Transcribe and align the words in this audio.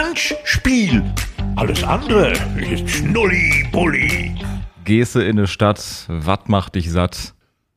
Handspiel. 0.00 1.02
Alles 1.56 1.84
andere 1.84 2.32
ist 2.56 2.88
Schnulli-Bulli. 2.88 4.34
Gehste 4.84 5.22
in 5.22 5.36
eine 5.36 5.46
Stadt, 5.46 6.06
wat 6.08 6.48
macht 6.48 6.74
dich 6.76 6.90
satt? 6.90 7.34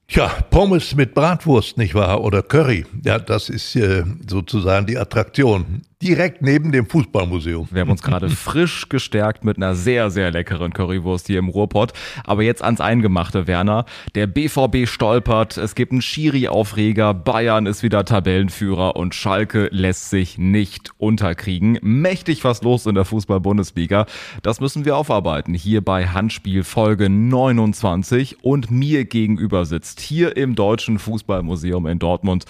Tja, 0.08 0.30
Pommes 0.50 0.96
mit 0.96 1.16
Bratwurst, 1.16 1.78
nicht 1.78 1.96
wahr? 1.96 2.24
Oder 2.24 2.42
Curry. 2.42 2.86
Ja, 3.04 3.20
das 3.20 3.50
ist 3.50 3.76
äh, 3.76 4.06
sozusagen 4.26 4.86
die 4.86 4.98
Attraktion 4.98 5.82
direkt 6.04 6.42
neben 6.42 6.74
dem 6.74 6.86
Fußballmuseum. 6.86 7.70
Wir 7.72 7.82
haben 7.82 7.90
uns 7.90 8.02
gerade 8.02 8.30
frisch 8.30 8.90
gestärkt 8.90 9.46
mit 9.46 9.58
einer 9.58 9.74
sehr, 9.74 10.12
sehr 10.12 10.32
leckeren 10.32 10.74
Currywurst 10.74 11.28
hier 11.28 11.40
im 11.40 11.48
Ruhrpott. 11.48 11.94
Aber 12.26 12.44
jetzt 12.44 12.62
ans 12.62 12.82
Eingemachte, 12.82 13.48
Werner. 13.48 13.86
Der 14.14 14.28
BVB 14.28 14.86
stolpert, 14.86 15.58
es 15.58 15.76
gibt 15.76 15.94
einen 15.94 16.02
Schiri-Aufreger, 16.02 17.14
Bayern 17.14 17.66
ist 17.66 17.84
wieder 17.84 18.04
Tabellenführer 18.04 18.98
und 18.98 19.16
Schalke 19.16 19.70
lässt 19.72 20.10
sich 20.10 20.38
nicht 20.38 20.92
unterkriegen. 20.98 21.80
Mächtig 21.82 22.44
was 22.44 22.62
los 22.64 22.86
in 22.86 22.96
der 22.96 23.06
Fußball-Bundesliga. 23.06 24.06
Das 24.42 24.60
müssen 24.60 24.84
wir 24.84 24.98
aufarbeiten. 24.98 25.54
Hier 25.54 25.82
bei 25.82 26.08
Handspiel 26.08 26.64
Folge 26.64 27.10
29 27.10 28.44
und 28.44 28.70
mir 28.70 29.06
gegenüber 29.06 29.66
sitzt 29.66 30.02
hier 30.02 30.36
im 30.36 30.56
Deutschen 30.56 31.00
Fußballmuseum 31.00 31.88
in 31.88 32.00
Dortmund 32.00 32.46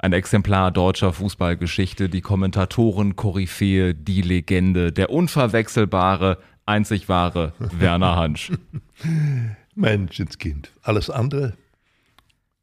ein 0.00 0.12
Exemplar 0.14 0.70
deutscher 0.70 1.12
Fußballgeschichte, 1.12 2.08
die 2.08 2.22
Kommentatoren 2.22 3.16
Koryphäe, 3.16 3.94
die 3.94 4.22
Legende, 4.22 4.92
der 4.92 5.10
unverwechselbare, 5.10 6.38
einzig 6.64 7.08
wahre 7.08 7.52
Werner 7.58 8.16
Hansch. 8.16 8.50
Menschenskind. 9.74 10.72
Alles 10.82 11.10
andere 11.10 11.52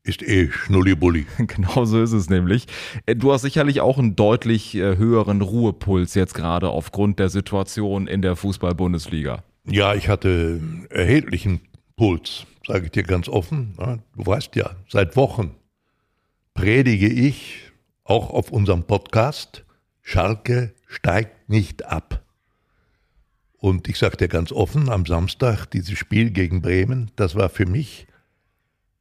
ist 0.03 0.23
eh 0.23 0.49
Schnullibulli. 0.49 1.27
Genau 1.37 1.85
so 1.85 2.01
ist 2.01 2.13
es 2.13 2.29
nämlich. 2.29 2.65
Äh, 3.05 3.15
du 3.15 3.31
hast 3.31 3.43
sicherlich 3.43 3.81
auch 3.81 3.99
einen 3.99 4.15
deutlich 4.15 4.73
äh, 4.75 4.97
höheren 4.97 5.41
Ruhepuls 5.41 6.15
jetzt 6.15 6.33
gerade 6.33 6.69
aufgrund 6.69 7.19
der 7.19 7.29
Situation 7.29 8.07
in 8.07 8.21
der 8.21 8.35
Fußball-Bundesliga. 8.35 9.43
Ja, 9.69 9.93
ich 9.93 10.09
hatte 10.09 10.59
erheblichen 10.89 11.61
Puls, 11.97 12.45
sage 12.65 12.85
ich 12.85 12.91
dir 12.91 13.03
ganz 13.03 13.27
offen. 13.27 13.73
Du 14.15 14.25
weißt 14.25 14.55
ja, 14.55 14.71
seit 14.87 15.17
Wochen 15.17 15.56
predige 16.57 17.07
ich 17.07 17.71
auch 18.03 18.31
auf 18.31 18.49
unserem 18.49 18.83
Podcast, 18.83 19.63
Schalke 20.01 20.73
steigt 20.87 21.49
nicht 21.49 21.85
ab. 21.85 22.25
Und 23.59 23.87
ich 23.87 23.99
dir 24.17 24.27
ganz 24.27 24.51
offen, 24.51 24.89
am 24.89 25.05
Samstag 25.05 25.67
dieses 25.67 25.99
Spiel 25.99 26.31
gegen 26.31 26.63
Bremen, 26.63 27.11
das 27.15 27.35
war 27.35 27.49
für 27.49 27.67
mich 27.67 28.07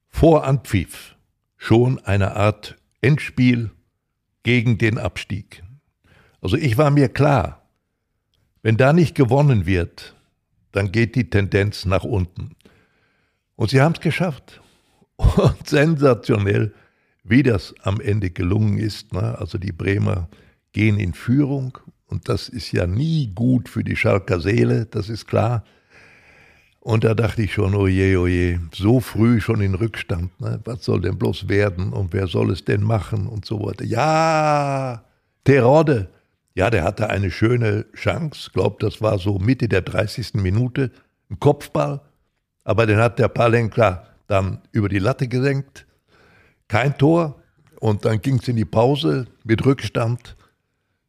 vor 0.06 0.44
Anpfiff 0.44 1.16
schon 1.56 1.98
eine 2.04 2.36
Art 2.36 2.76
Endspiel 3.00 3.70
gegen 4.42 4.76
den 4.76 4.98
Abstieg. 4.98 5.62
Also 6.42 6.58
ich 6.58 6.76
war 6.76 6.90
mir 6.90 7.08
klar, 7.08 7.62
wenn 8.60 8.76
da 8.76 8.92
nicht 8.92 9.14
gewonnen 9.14 9.64
wird, 9.64 10.14
dann 10.72 10.92
geht 10.92 11.14
die 11.14 11.30
Tendenz 11.30 11.86
nach 11.86 12.04
unten. 12.04 12.54
Und 13.54 13.70
sie 13.70 13.80
haben 13.80 13.94
es 13.94 14.00
geschafft. 14.00 14.60
Und 15.16 15.66
sensationell 15.66 16.74
wie 17.28 17.42
das 17.42 17.74
am 17.82 18.00
Ende 18.00 18.30
gelungen 18.30 18.78
ist. 18.78 19.12
Ne? 19.12 19.36
Also 19.38 19.58
die 19.58 19.72
Bremer 19.72 20.28
gehen 20.72 20.98
in 20.98 21.14
Führung 21.14 21.78
und 22.06 22.28
das 22.28 22.48
ist 22.48 22.72
ja 22.72 22.86
nie 22.86 23.32
gut 23.34 23.68
für 23.68 23.82
die 23.82 23.96
Schalker 23.96 24.40
Seele, 24.40 24.86
das 24.86 25.08
ist 25.08 25.26
klar. 25.26 25.64
Und 26.80 27.02
da 27.02 27.14
dachte 27.14 27.42
ich 27.42 27.52
schon, 27.52 27.74
oje, 27.74 28.20
oje, 28.20 28.60
so 28.72 29.00
früh 29.00 29.40
schon 29.40 29.60
in 29.60 29.74
Rückstand, 29.74 30.40
ne? 30.40 30.60
was 30.64 30.84
soll 30.84 31.00
denn 31.00 31.18
bloß 31.18 31.48
werden 31.48 31.92
und 31.92 32.12
wer 32.12 32.28
soll 32.28 32.52
es 32.52 32.64
denn 32.64 32.82
machen 32.82 33.26
und 33.26 33.44
so 33.44 33.60
weiter. 33.60 33.84
Ja, 33.84 35.04
Terodde, 35.42 36.08
ja, 36.54 36.70
der 36.70 36.84
hatte 36.84 37.10
eine 37.10 37.32
schöne 37.32 37.86
Chance, 37.94 38.50
glaube, 38.52 38.76
das 38.78 39.02
war 39.02 39.18
so 39.18 39.40
Mitte 39.40 39.66
der 39.66 39.82
30. 39.82 40.34
Minute, 40.34 40.92
ein 41.28 41.40
Kopfball, 41.40 42.02
aber 42.62 42.86
den 42.86 42.98
hat 42.98 43.18
der 43.18 43.28
Palenka 43.28 44.06
dann 44.28 44.60
über 44.70 44.88
die 44.88 45.00
Latte 45.00 45.26
gesenkt 45.26 45.85
kein 46.68 46.96
Tor 46.98 47.42
und 47.80 48.04
dann 48.04 48.20
ging 48.20 48.38
es 48.38 48.48
in 48.48 48.56
die 48.56 48.64
Pause 48.64 49.26
mit 49.44 49.64
Rückstand. 49.64 50.36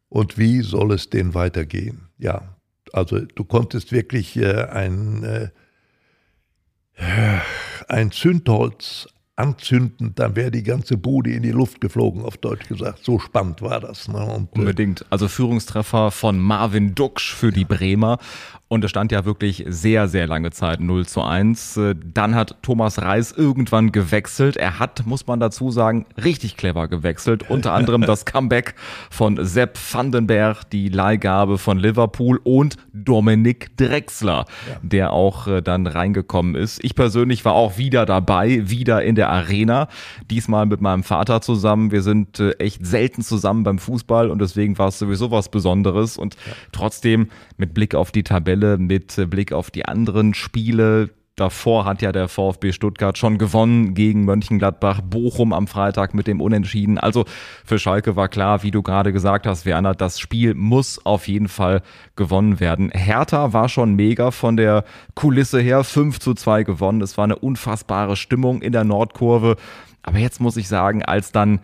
Und 0.09 0.37
wie 0.37 0.61
soll 0.61 0.93
es 0.93 1.09
denn 1.09 1.33
weitergehen? 1.33 2.07
Ja, 2.17 2.55
also 2.93 3.19
du 3.19 3.43
konntest 3.43 3.91
wirklich 3.91 4.37
äh, 4.37 4.63
ein, 4.63 5.23
äh, 5.23 5.49
ein 7.87 8.11
Zündholz 8.11 9.07
anzünden, 9.37 10.13
dann 10.15 10.35
wäre 10.35 10.49
die 10.49 10.63
ganze 10.63 10.97
Bude 10.97 11.31
in 11.31 11.43
die 11.43 11.51
Luft 11.51 11.79
geflogen, 11.79 12.23
auf 12.23 12.37
Deutsch 12.37 12.67
gesagt. 12.67 13.05
So 13.05 13.19
spannend 13.19 13.61
war 13.61 13.79
das. 13.79 14.07
Ne? 14.07 14.17
Und, 14.17 14.55
äh, 14.55 14.59
Unbedingt. 14.59 15.05
Also 15.11 15.27
Führungstreffer 15.27 16.09
von 16.11 16.39
Marvin 16.39 16.95
Duksch 16.95 17.35
für 17.35 17.51
die 17.51 17.65
Bremer. 17.65 18.17
Und 18.69 18.83
es 18.83 18.89
stand 18.89 19.13
ja 19.13 19.23
wirklich 19.23 19.63
sehr, 19.67 20.09
sehr 20.09 20.27
lange 20.27 20.51
Zeit 20.51 20.81
0 20.81 21.05
zu 21.05 21.21
1. 21.21 21.77
Äh, 21.77 21.95
dann 22.13 22.35
hat 22.35 22.57
Thomas 22.63 23.01
Reis 23.01 23.31
irgendwann 23.31 23.93
gewechselt. 23.93 24.57
Er 24.57 24.77
hat, 24.77 25.05
muss 25.05 25.25
man 25.25 25.39
dazu 25.39 25.71
sagen, 25.71 26.05
richtig 26.21 26.57
clever 26.57 26.89
gewechselt. 26.89 27.49
Unter 27.49 27.71
anderem 27.71 28.01
das 28.01 28.25
Comeback 28.25 28.75
von 29.09 29.43
Sepp 29.45 29.77
Vandenberg, 29.77 30.69
die 30.69 30.89
Leihgabe 30.89 31.57
von 31.57 31.79
Liverpool 31.79 32.41
und 32.43 32.75
Dominik 32.91 33.77
Drexler, 33.77 34.45
ja. 34.69 34.79
der 34.81 35.13
auch 35.13 35.47
äh, 35.47 35.61
dann 35.61 35.87
reingekommen 35.87 36.55
ist. 36.55 36.83
Ich 36.83 36.93
persönlich 36.93 37.45
war 37.45 37.53
auch 37.53 37.77
wieder 37.77 38.05
dabei, 38.05 38.69
wieder 38.69 39.01
in 39.01 39.15
der 39.15 39.29
Arena. 39.29 39.87
Diesmal 40.29 40.65
mit 40.65 40.81
meinem 40.81 41.03
Vater 41.03 41.39
zusammen. 41.39 41.91
Wir 41.91 42.01
sind 42.01 42.41
äh, 42.41 42.51
echt 42.59 42.85
selten 42.85 43.21
zusammen 43.21 43.63
beim 43.63 43.79
Fußball 43.79 44.29
und 44.29 44.39
deswegen 44.39 44.77
war 44.77 44.89
es 44.89 44.99
sowieso 44.99 45.31
was 45.31 45.47
Besonderes. 45.47 46.17
Und 46.17 46.35
trotzdem 46.73 47.29
mit 47.55 47.73
Blick 47.73 47.95
auf 47.95 48.11
die 48.11 48.23
Tabelle 48.23 48.56
Tabelle 48.57 48.77
mit 48.77 49.29
Blick 49.29 49.53
auf 49.53 49.71
die 49.71 49.85
anderen 49.85 50.33
Spiele. 50.33 51.09
Davor 51.35 51.85
hat 51.85 52.01
ja 52.01 52.11
der 52.11 52.27
VfB 52.27 52.71
Stuttgart 52.71 53.15
schon 53.15 53.37
gewonnen 53.37 53.93
gegen 53.93 54.25
Mönchengladbach, 54.25 55.01
Bochum 55.01 55.53
am 55.53 55.67
Freitag 55.67 56.15
mit 56.15 56.25
dem 56.25 56.41
Unentschieden. 56.41 56.97
Also 56.97 57.25
für 57.63 57.77
Schalke 57.77 58.15
war 58.15 58.27
klar, 58.27 58.63
wie 58.63 58.71
du 58.71 58.81
gerade 58.81 59.13
gesagt 59.13 59.45
hast, 59.45 59.63
Werner, 59.67 59.93
das 59.93 60.19
Spiel 60.19 60.55
muss 60.55 61.05
auf 61.05 61.27
jeden 61.27 61.47
Fall 61.47 61.83
gewonnen 62.15 62.59
werden. 62.59 62.89
Hertha 62.89 63.53
war 63.53 63.69
schon 63.69 63.93
mega 63.93 64.31
von 64.31 64.57
der 64.57 64.83
Kulisse 65.13 65.59
her, 65.61 65.83
5 65.83 66.19
zu 66.19 66.33
2 66.33 66.63
gewonnen. 66.63 67.01
Es 67.01 67.17
war 67.17 67.25
eine 67.25 67.35
unfassbare 67.35 68.15
Stimmung 68.15 68.63
in 68.63 68.71
der 68.71 68.83
Nordkurve. 68.83 69.57
Aber 70.01 70.17
jetzt 70.17 70.41
muss 70.41 70.57
ich 70.57 70.67
sagen, 70.67 71.03
als 71.03 71.31
dann 71.31 71.59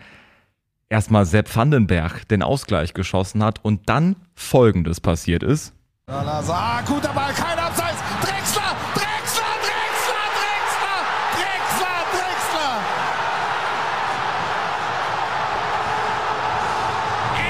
erstmal 0.88 1.26
Sepp 1.26 1.56
Vandenberg 1.56 2.28
den 2.28 2.44
Ausgleich 2.44 2.94
geschossen 2.94 3.44
hat 3.44 3.66
und 3.66 3.90
dann 3.90 4.18
Folgendes 4.36 5.02
passiert 5.02 5.42
ist. 5.42 5.74
Salazar, 6.06 6.84
guter 6.86 7.14
Ball, 7.14 7.32
kein 7.32 7.58
Abseits. 7.58 7.98
Drexler, 8.22 8.76
Drexler, 8.94 9.54
Drexler, 9.64 10.26
Drexler, 10.36 11.00
Drexler, 11.38 11.98
Drexler. 12.12 12.74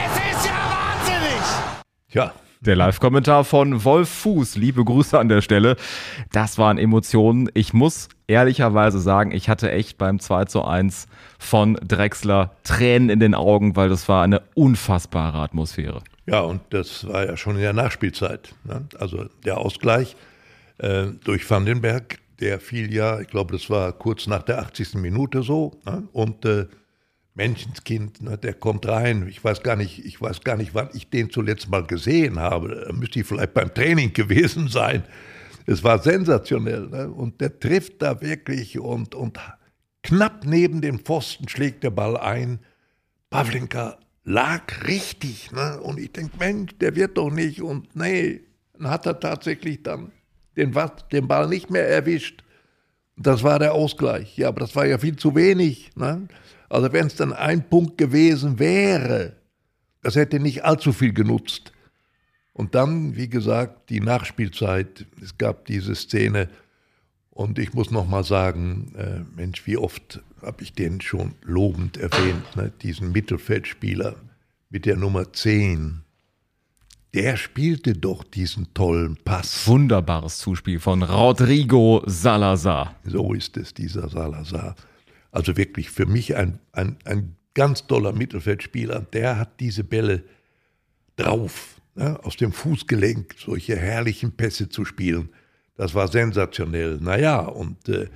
Es 0.05 0.37
ist 0.37 0.45
ja 0.45 0.51
wahnsinnig. 0.69 1.41
Ja. 2.09 2.31
Der 2.61 2.75
Live-Kommentar 2.75 3.43
von 3.43 3.83
Wolf 3.83 4.07
Fuß. 4.07 4.55
Liebe 4.55 4.85
Grüße 4.85 5.19
an 5.19 5.29
der 5.29 5.41
Stelle. 5.41 5.75
Das 6.31 6.57
waren 6.59 6.77
Emotionen. 6.77 7.49
Ich 7.55 7.73
muss 7.73 8.07
ehrlicherweise 8.27 8.99
sagen, 8.99 9.31
ich 9.31 9.49
hatte 9.49 9.71
echt 9.71 9.97
beim 9.97 10.19
2 10.19 10.45
zu 10.45 10.63
1 10.63 11.07
von 11.39 11.73
Drexler 11.85 12.51
Tränen 12.63 13.09
in 13.09 13.19
den 13.19 13.33
Augen, 13.33 13.75
weil 13.75 13.89
das 13.89 14.07
war 14.07 14.23
eine 14.23 14.43
unfassbare 14.53 15.39
Atmosphäre. 15.39 16.03
Ja, 16.25 16.41
und 16.41 16.61
das 16.69 17.05
war 17.07 17.25
ja 17.25 17.35
schon 17.35 17.55
in 17.55 17.61
der 17.61 17.73
Nachspielzeit. 17.73 18.55
Ne? 18.63 18.87
Also 18.97 19.25
der 19.45 19.57
Ausgleich 19.57 20.15
äh, 20.77 21.07
durch 21.23 21.49
Vandenberg, 21.49 22.19
der 22.39 22.59
fiel 22.59 22.93
ja, 22.93 23.19
ich 23.19 23.27
glaube, 23.27 23.53
das 23.53 23.69
war 23.69 23.91
kurz 23.93 24.27
nach 24.27 24.43
der 24.43 24.59
80. 24.59 24.95
Minute 24.95 25.43
so. 25.43 25.79
Ne? 25.85 26.07
Und 26.13 26.45
äh, 26.45 26.67
Menschenskind, 27.35 28.21
ne, 28.21 28.37
der 28.37 28.53
kommt 28.53 28.87
rein. 28.87 29.27
Ich 29.27 29.43
weiß 29.43 29.63
gar 29.63 29.75
nicht, 29.75 30.05
ich 30.05 30.21
weiß 30.21 30.41
gar 30.41 30.55
nicht, 30.55 30.75
wann 30.75 30.89
ich 30.93 31.09
den 31.09 31.29
zuletzt 31.29 31.69
mal 31.69 31.83
gesehen 31.83 32.39
habe. 32.39 32.85
Da 32.87 32.93
müsste 32.93 33.19
ich 33.19 33.25
vielleicht 33.25 33.53
beim 33.53 33.73
Training 33.73 34.13
gewesen 34.13 34.67
sein. 34.67 35.03
Es 35.65 35.83
war 35.83 35.99
sensationell. 35.99 36.87
Ne? 36.87 37.09
Und 37.09 37.41
der 37.41 37.59
trifft 37.59 38.01
da 38.01 38.21
wirklich 38.21 38.79
und, 38.79 39.15
und 39.15 39.39
knapp 40.03 40.45
neben 40.45 40.81
dem 40.81 40.99
Pfosten 40.99 41.49
schlägt 41.49 41.83
der 41.83 41.91
Ball 41.91 42.17
ein. 42.17 42.59
Pavlenka 43.29 43.97
lag 44.23 44.87
richtig. 44.87 45.51
Ne? 45.51 45.79
Und 45.81 45.99
ich 45.99 46.11
denke, 46.11 46.37
Mensch, 46.37 46.77
der 46.79 46.95
wird 46.95 47.17
doch 47.17 47.31
nicht. 47.31 47.61
Und 47.61 47.95
nee, 47.95 48.41
dann 48.73 48.89
hat 48.89 49.05
er 49.05 49.19
tatsächlich 49.19 49.83
dann 49.83 50.11
den, 50.55 50.73
den 51.11 51.27
Ball 51.27 51.47
nicht 51.47 51.69
mehr 51.69 51.87
erwischt. 51.87 52.43
Das 53.15 53.43
war 53.43 53.59
der 53.59 53.73
Ausgleich. 53.73 54.37
Ja, 54.37 54.47
aber 54.49 54.61
das 54.61 54.75
war 54.75 54.85
ja 54.85 54.97
viel 54.97 55.15
zu 55.15 55.35
wenig. 55.35 55.91
Ne? 55.95 56.27
Also 56.69 56.91
wenn 56.91 57.07
es 57.07 57.15
dann 57.15 57.33
ein 57.33 57.69
Punkt 57.69 57.97
gewesen 57.97 58.59
wäre, 58.59 59.35
das 60.01 60.15
hätte 60.15 60.39
nicht 60.39 60.63
allzu 60.65 60.91
viel 60.91 61.13
genutzt. 61.13 61.71
Und 62.53 62.75
dann, 62.75 63.15
wie 63.15 63.29
gesagt, 63.29 63.89
die 63.89 63.99
Nachspielzeit. 63.99 65.05
Es 65.21 65.37
gab 65.37 65.65
diese 65.65 65.95
Szene, 65.95 66.49
und 67.33 67.57
ich 67.57 67.73
muss 67.73 67.89
noch 67.89 68.07
mal 68.07 68.23
sagen, 68.23 68.93
äh, 68.95 69.21
Mensch, 69.35 69.65
wie 69.65 69.77
oft 69.77 70.21
habe 70.41 70.61
ich 70.61 70.73
den 70.73 71.01
schon 71.01 71.33
lobend 71.41 71.97
erwähnt, 71.97 72.55
ne? 72.55 72.71
diesen 72.81 73.11
Mittelfeldspieler 73.11 74.15
mit 74.69 74.85
der 74.85 74.97
Nummer 74.97 75.33
10. 75.33 76.01
der 77.15 77.37
spielte 77.37 77.93
doch 77.93 78.23
diesen 78.23 78.73
tollen 78.73 79.17
Pass. 79.17 79.67
Wunderbares 79.67 80.37
Zuspiel 80.39 80.79
von 80.79 81.01
Rodrigo 81.01 82.03
Salazar. 82.05 82.95
So 83.03 83.33
ist 83.33 83.57
es, 83.57 83.73
dieser 83.73 84.09
Salazar. 84.09 84.75
Also 85.31 85.57
wirklich 85.57 85.89
für 85.89 86.05
mich 86.05 86.35
ein, 86.35 86.59
ein, 86.71 86.97
ein 87.05 87.35
ganz 87.55 87.87
toller 87.87 88.13
Mittelfeldspieler. 88.13 89.07
Der 89.13 89.39
hat 89.39 89.59
diese 89.59 89.83
Bälle 89.83 90.23
drauf, 91.15 91.81
ne? 91.95 92.19
aus 92.23 92.35
dem 92.35 92.51
Fußgelenk 92.51 93.35
solche 93.39 93.75
herrlichen 93.75 94.33
Pässe 94.33 94.69
zu 94.69 94.85
spielen. 94.85 95.29
Das 95.75 95.95
war 95.95 96.07
sensationell. 96.07 96.99
Naja, 97.01 97.39
und 97.39 97.89
äh, 97.89 98.07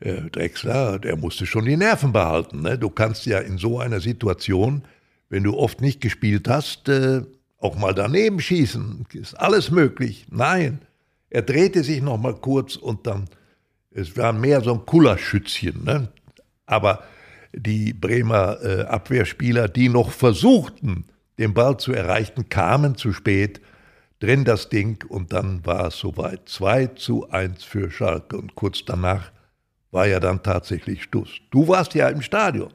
äh, 0.00 0.22
Drexler, 0.30 0.98
der 0.98 1.16
musste 1.16 1.46
schon 1.46 1.64
die 1.64 1.76
Nerven 1.76 2.12
behalten. 2.12 2.62
Ne? 2.62 2.78
Du 2.78 2.90
kannst 2.90 3.26
ja 3.26 3.38
in 3.38 3.58
so 3.58 3.78
einer 3.78 4.00
Situation, 4.00 4.82
wenn 5.28 5.44
du 5.44 5.56
oft 5.56 5.80
nicht 5.80 6.00
gespielt 6.00 6.48
hast, 6.48 6.88
äh, 6.88 7.22
auch 7.58 7.76
mal 7.76 7.94
daneben 7.94 8.40
schießen. 8.40 9.06
Ist 9.12 9.34
alles 9.34 9.70
möglich. 9.70 10.26
Nein, 10.30 10.80
er 11.30 11.42
drehte 11.42 11.82
sich 11.82 12.00
noch 12.00 12.18
mal 12.18 12.34
kurz 12.34 12.76
und 12.76 13.06
dann, 13.06 13.28
es 13.90 14.16
war 14.16 14.32
mehr 14.32 14.60
so 14.60 14.74
ein 14.74 14.86
Kullerschützchen. 14.86 15.84
Ne? 15.84 16.08
Aber 16.66 17.02
die 17.52 17.92
Bremer 17.92 18.58
äh, 18.62 18.82
Abwehrspieler, 18.82 19.68
die 19.68 19.88
noch 19.88 20.10
versuchten, 20.10 21.04
den 21.38 21.54
Ball 21.54 21.76
zu 21.78 21.92
erreichen, 21.92 22.48
kamen 22.48 22.96
zu 22.96 23.12
spät, 23.12 23.60
drin 24.20 24.44
das 24.44 24.68
Ding 24.68 25.04
und 25.08 25.32
dann 25.32 25.64
war 25.64 25.88
es 25.88 25.98
soweit. 25.98 26.48
2 26.48 26.88
zu 26.88 27.30
1 27.30 27.64
für 27.64 27.90
Schalke 27.90 28.36
und 28.36 28.54
kurz 28.54 28.84
danach 28.84 29.30
war 29.90 30.06
ja 30.06 30.20
dann 30.20 30.42
tatsächlich 30.42 31.04
Schluss. 31.04 31.30
Du 31.50 31.68
warst 31.68 31.94
ja 31.94 32.08
im 32.08 32.22
Stadion. 32.22 32.72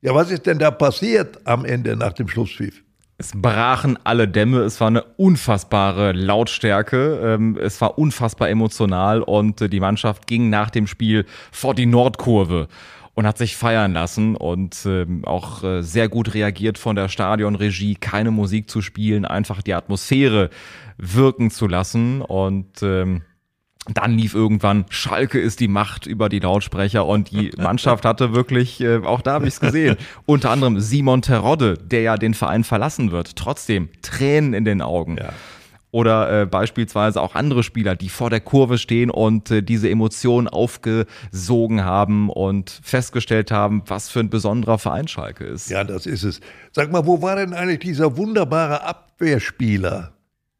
Ja, 0.00 0.14
was 0.14 0.30
ist 0.30 0.46
denn 0.46 0.58
da 0.58 0.70
passiert 0.70 1.38
am 1.46 1.64
Ende 1.64 1.96
nach 1.96 2.12
dem 2.12 2.28
Schlusspfiff? 2.28 2.82
Es 3.18 3.32
brachen 3.34 3.98
alle 4.04 4.28
Dämme, 4.28 4.60
es 4.60 4.78
war 4.78 4.88
eine 4.88 5.02
unfassbare 5.02 6.12
Lautstärke, 6.12 7.18
ähm, 7.24 7.56
es 7.58 7.80
war 7.80 7.98
unfassbar 7.98 8.50
emotional 8.50 9.22
und 9.22 9.62
äh, 9.62 9.70
die 9.70 9.80
Mannschaft 9.80 10.26
ging 10.26 10.50
nach 10.50 10.68
dem 10.68 10.86
Spiel 10.86 11.24
vor 11.50 11.74
die 11.74 11.86
Nordkurve 11.86 12.68
und 13.16 13.26
hat 13.26 13.38
sich 13.38 13.56
feiern 13.56 13.94
lassen 13.94 14.36
und 14.36 14.76
ähm, 14.84 15.24
auch 15.24 15.64
äh, 15.64 15.82
sehr 15.82 16.08
gut 16.08 16.34
reagiert 16.34 16.76
von 16.76 16.96
der 16.96 17.08
Stadionregie, 17.08 17.94
keine 17.96 18.30
Musik 18.30 18.70
zu 18.70 18.82
spielen, 18.82 19.24
einfach 19.24 19.62
die 19.62 19.72
Atmosphäre 19.72 20.50
wirken 20.98 21.50
zu 21.50 21.66
lassen 21.66 22.20
und 22.20 22.82
ähm, 22.82 23.22
dann 23.88 24.18
lief 24.18 24.34
irgendwann 24.34 24.84
Schalke 24.90 25.40
ist 25.40 25.60
die 25.60 25.68
Macht 25.68 26.06
über 26.06 26.28
die 26.28 26.40
Lautsprecher 26.40 27.06
und 27.06 27.30
die 27.30 27.52
Mannschaft 27.56 28.04
hatte 28.04 28.34
wirklich, 28.34 28.82
äh, 28.82 28.98
auch 28.98 29.22
da 29.22 29.32
habe 29.32 29.48
ich 29.48 29.54
es 29.54 29.60
gesehen, 29.60 29.96
unter 30.26 30.50
anderem 30.50 30.78
Simon 30.78 31.22
Terodde, 31.22 31.78
der 31.78 32.02
ja 32.02 32.16
den 32.16 32.34
Verein 32.34 32.64
verlassen 32.64 33.12
wird, 33.12 33.36
trotzdem 33.36 33.88
Tränen 34.02 34.52
in 34.52 34.66
den 34.66 34.82
Augen. 34.82 35.16
Ja. 35.16 35.30
Oder 35.96 36.42
äh, 36.42 36.44
beispielsweise 36.44 37.22
auch 37.22 37.34
andere 37.34 37.62
Spieler, 37.62 37.96
die 37.96 38.10
vor 38.10 38.28
der 38.28 38.40
Kurve 38.40 38.76
stehen 38.76 39.08
und 39.08 39.50
äh, 39.50 39.62
diese 39.62 39.88
Emotionen 39.88 40.46
aufgesogen 40.46 41.86
haben 41.86 42.28
und 42.28 42.68
festgestellt 42.82 43.50
haben, 43.50 43.82
was 43.86 44.10
für 44.10 44.20
ein 44.20 44.28
besonderer 44.28 44.76
Verein 44.76 45.08
Schalke 45.08 45.44
ist. 45.44 45.70
Ja, 45.70 45.84
das 45.84 46.04
ist 46.04 46.22
es. 46.22 46.42
Sag 46.72 46.92
mal, 46.92 47.06
wo 47.06 47.22
war 47.22 47.36
denn 47.36 47.54
eigentlich 47.54 47.78
dieser 47.78 48.18
wunderbare 48.18 48.82
Abwehrspieler? 48.84 50.12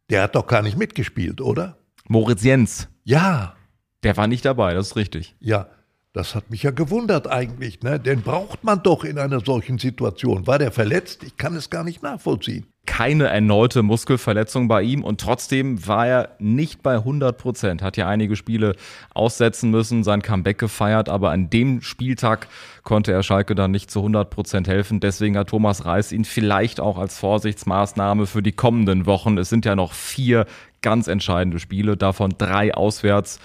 Der 0.08 0.22
hat 0.22 0.36
doch 0.36 0.46
gar 0.46 0.62
nicht 0.62 0.78
mitgespielt, 0.78 1.42
oder? 1.42 1.76
Moritz 2.08 2.42
Jens. 2.42 2.88
Ja. 3.04 3.56
Der 4.04 4.16
war 4.16 4.28
nicht 4.28 4.46
dabei, 4.46 4.72
das 4.72 4.86
ist 4.86 4.96
richtig. 4.96 5.36
Ja, 5.38 5.68
das 6.16 6.34
hat 6.34 6.50
mich 6.50 6.62
ja 6.62 6.70
gewundert 6.70 7.30
eigentlich. 7.30 7.82
Ne? 7.82 8.00
Den 8.00 8.22
braucht 8.22 8.64
man 8.64 8.82
doch 8.82 9.04
in 9.04 9.18
einer 9.18 9.40
solchen 9.40 9.76
Situation. 9.76 10.46
War 10.46 10.58
der 10.58 10.72
verletzt? 10.72 11.22
Ich 11.22 11.36
kann 11.36 11.54
es 11.54 11.68
gar 11.68 11.84
nicht 11.84 12.02
nachvollziehen. 12.02 12.66
Keine 12.86 13.26
erneute 13.26 13.82
Muskelverletzung 13.82 14.66
bei 14.66 14.80
ihm 14.80 15.04
und 15.04 15.20
trotzdem 15.20 15.86
war 15.86 16.06
er 16.06 16.36
nicht 16.38 16.82
bei 16.82 16.94
100 16.94 17.36
Prozent. 17.36 17.82
Hat 17.82 17.98
ja 17.98 18.08
einige 18.08 18.34
Spiele 18.34 18.76
aussetzen 19.12 19.70
müssen, 19.70 20.04
sein 20.04 20.22
Comeback 20.22 20.56
gefeiert, 20.56 21.10
aber 21.10 21.32
an 21.32 21.50
dem 21.50 21.82
Spieltag 21.82 22.48
konnte 22.82 23.12
er 23.12 23.22
Schalke 23.22 23.54
dann 23.54 23.72
nicht 23.72 23.90
zu 23.90 23.98
100 23.98 24.30
Prozent 24.30 24.68
helfen. 24.68 25.00
Deswegen 25.00 25.36
hat 25.36 25.50
Thomas 25.50 25.84
Reis 25.84 26.12
ihn 26.12 26.24
vielleicht 26.24 26.80
auch 26.80 26.96
als 26.96 27.18
Vorsichtsmaßnahme 27.18 28.26
für 28.26 28.42
die 28.42 28.52
kommenden 28.52 29.04
Wochen. 29.04 29.36
Es 29.36 29.50
sind 29.50 29.66
ja 29.66 29.76
noch 29.76 29.92
vier 29.92 30.46
ganz 30.80 31.08
entscheidende 31.08 31.58
Spiele, 31.58 31.98
davon 31.98 32.36
drei 32.38 32.72
auswärts. 32.72 33.38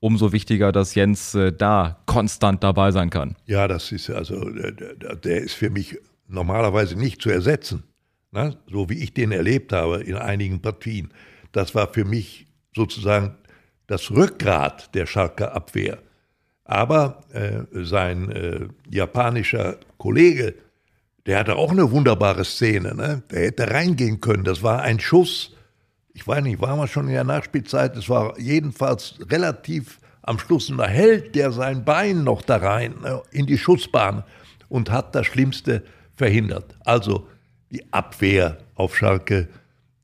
Umso 0.00 0.32
wichtiger, 0.32 0.70
dass 0.70 0.94
Jens 0.94 1.34
äh, 1.34 1.52
da 1.52 2.00
konstant 2.06 2.62
dabei 2.62 2.92
sein 2.92 3.10
kann. 3.10 3.36
Ja, 3.46 3.66
das 3.66 3.90
ist 3.90 4.10
also, 4.10 4.48
der, 4.48 5.42
ist 5.42 5.54
für 5.54 5.70
mich 5.70 5.98
normalerweise 6.28 6.96
nicht 6.96 7.20
zu 7.20 7.30
ersetzen. 7.30 7.82
Ne? 8.30 8.56
So 8.70 8.88
wie 8.88 9.02
ich 9.02 9.14
den 9.14 9.32
erlebt 9.32 9.72
habe 9.72 10.02
in 10.02 10.16
einigen 10.16 10.60
Partien. 10.60 11.10
Das 11.52 11.74
war 11.74 11.92
für 11.92 12.04
mich 12.04 12.46
sozusagen 12.74 13.36
das 13.86 14.10
Rückgrat 14.10 14.94
der 14.94 15.06
Schalker 15.06 15.54
Abwehr. 15.54 15.98
Aber 16.64 17.24
äh, 17.32 17.62
sein 17.84 18.30
äh, 18.30 18.68
japanischer 18.90 19.78
Kollege, 19.96 20.54
der 21.26 21.38
hatte 21.40 21.56
auch 21.56 21.72
eine 21.72 21.90
wunderbare 21.90 22.44
Szene. 22.44 22.94
Ne? 22.94 23.22
Der 23.30 23.46
hätte 23.46 23.70
reingehen 23.70 24.20
können. 24.20 24.44
Das 24.44 24.62
war 24.62 24.82
ein 24.82 25.00
Schuss 25.00 25.56
ich 26.18 26.26
weiß 26.26 26.42
nicht, 26.42 26.60
waren 26.60 26.80
wir 26.80 26.88
schon 26.88 27.06
in 27.06 27.14
der 27.14 27.22
Nachspielzeit, 27.22 27.96
es 27.96 28.08
war 28.08 28.36
jedenfalls 28.40 29.14
relativ 29.30 30.00
am 30.22 30.40
Schluss, 30.40 30.68
und 30.68 30.78
da 30.78 30.88
hält 30.88 31.36
der 31.36 31.52
sein 31.52 31.84
Bein 31.84 32.24
noch 32.24 32.42
da 32.42 32.56
rein, 32.56 32.96
ne, 33.00 33.22
in 33.30 33.46
die 33.46 33.56
Schussbahn 33.56 34.24
und 34.68 34.90
hat 34.90 35.14
das 35.14 35.26
Schlimmste 35.26 35.84
verhindert. 36.16 36.76
Also 36.84 37.28
die 37.70 37.92
Abwehr 37.92 38.58
auf 38.74 38.96
Schalke, 38.96 39.48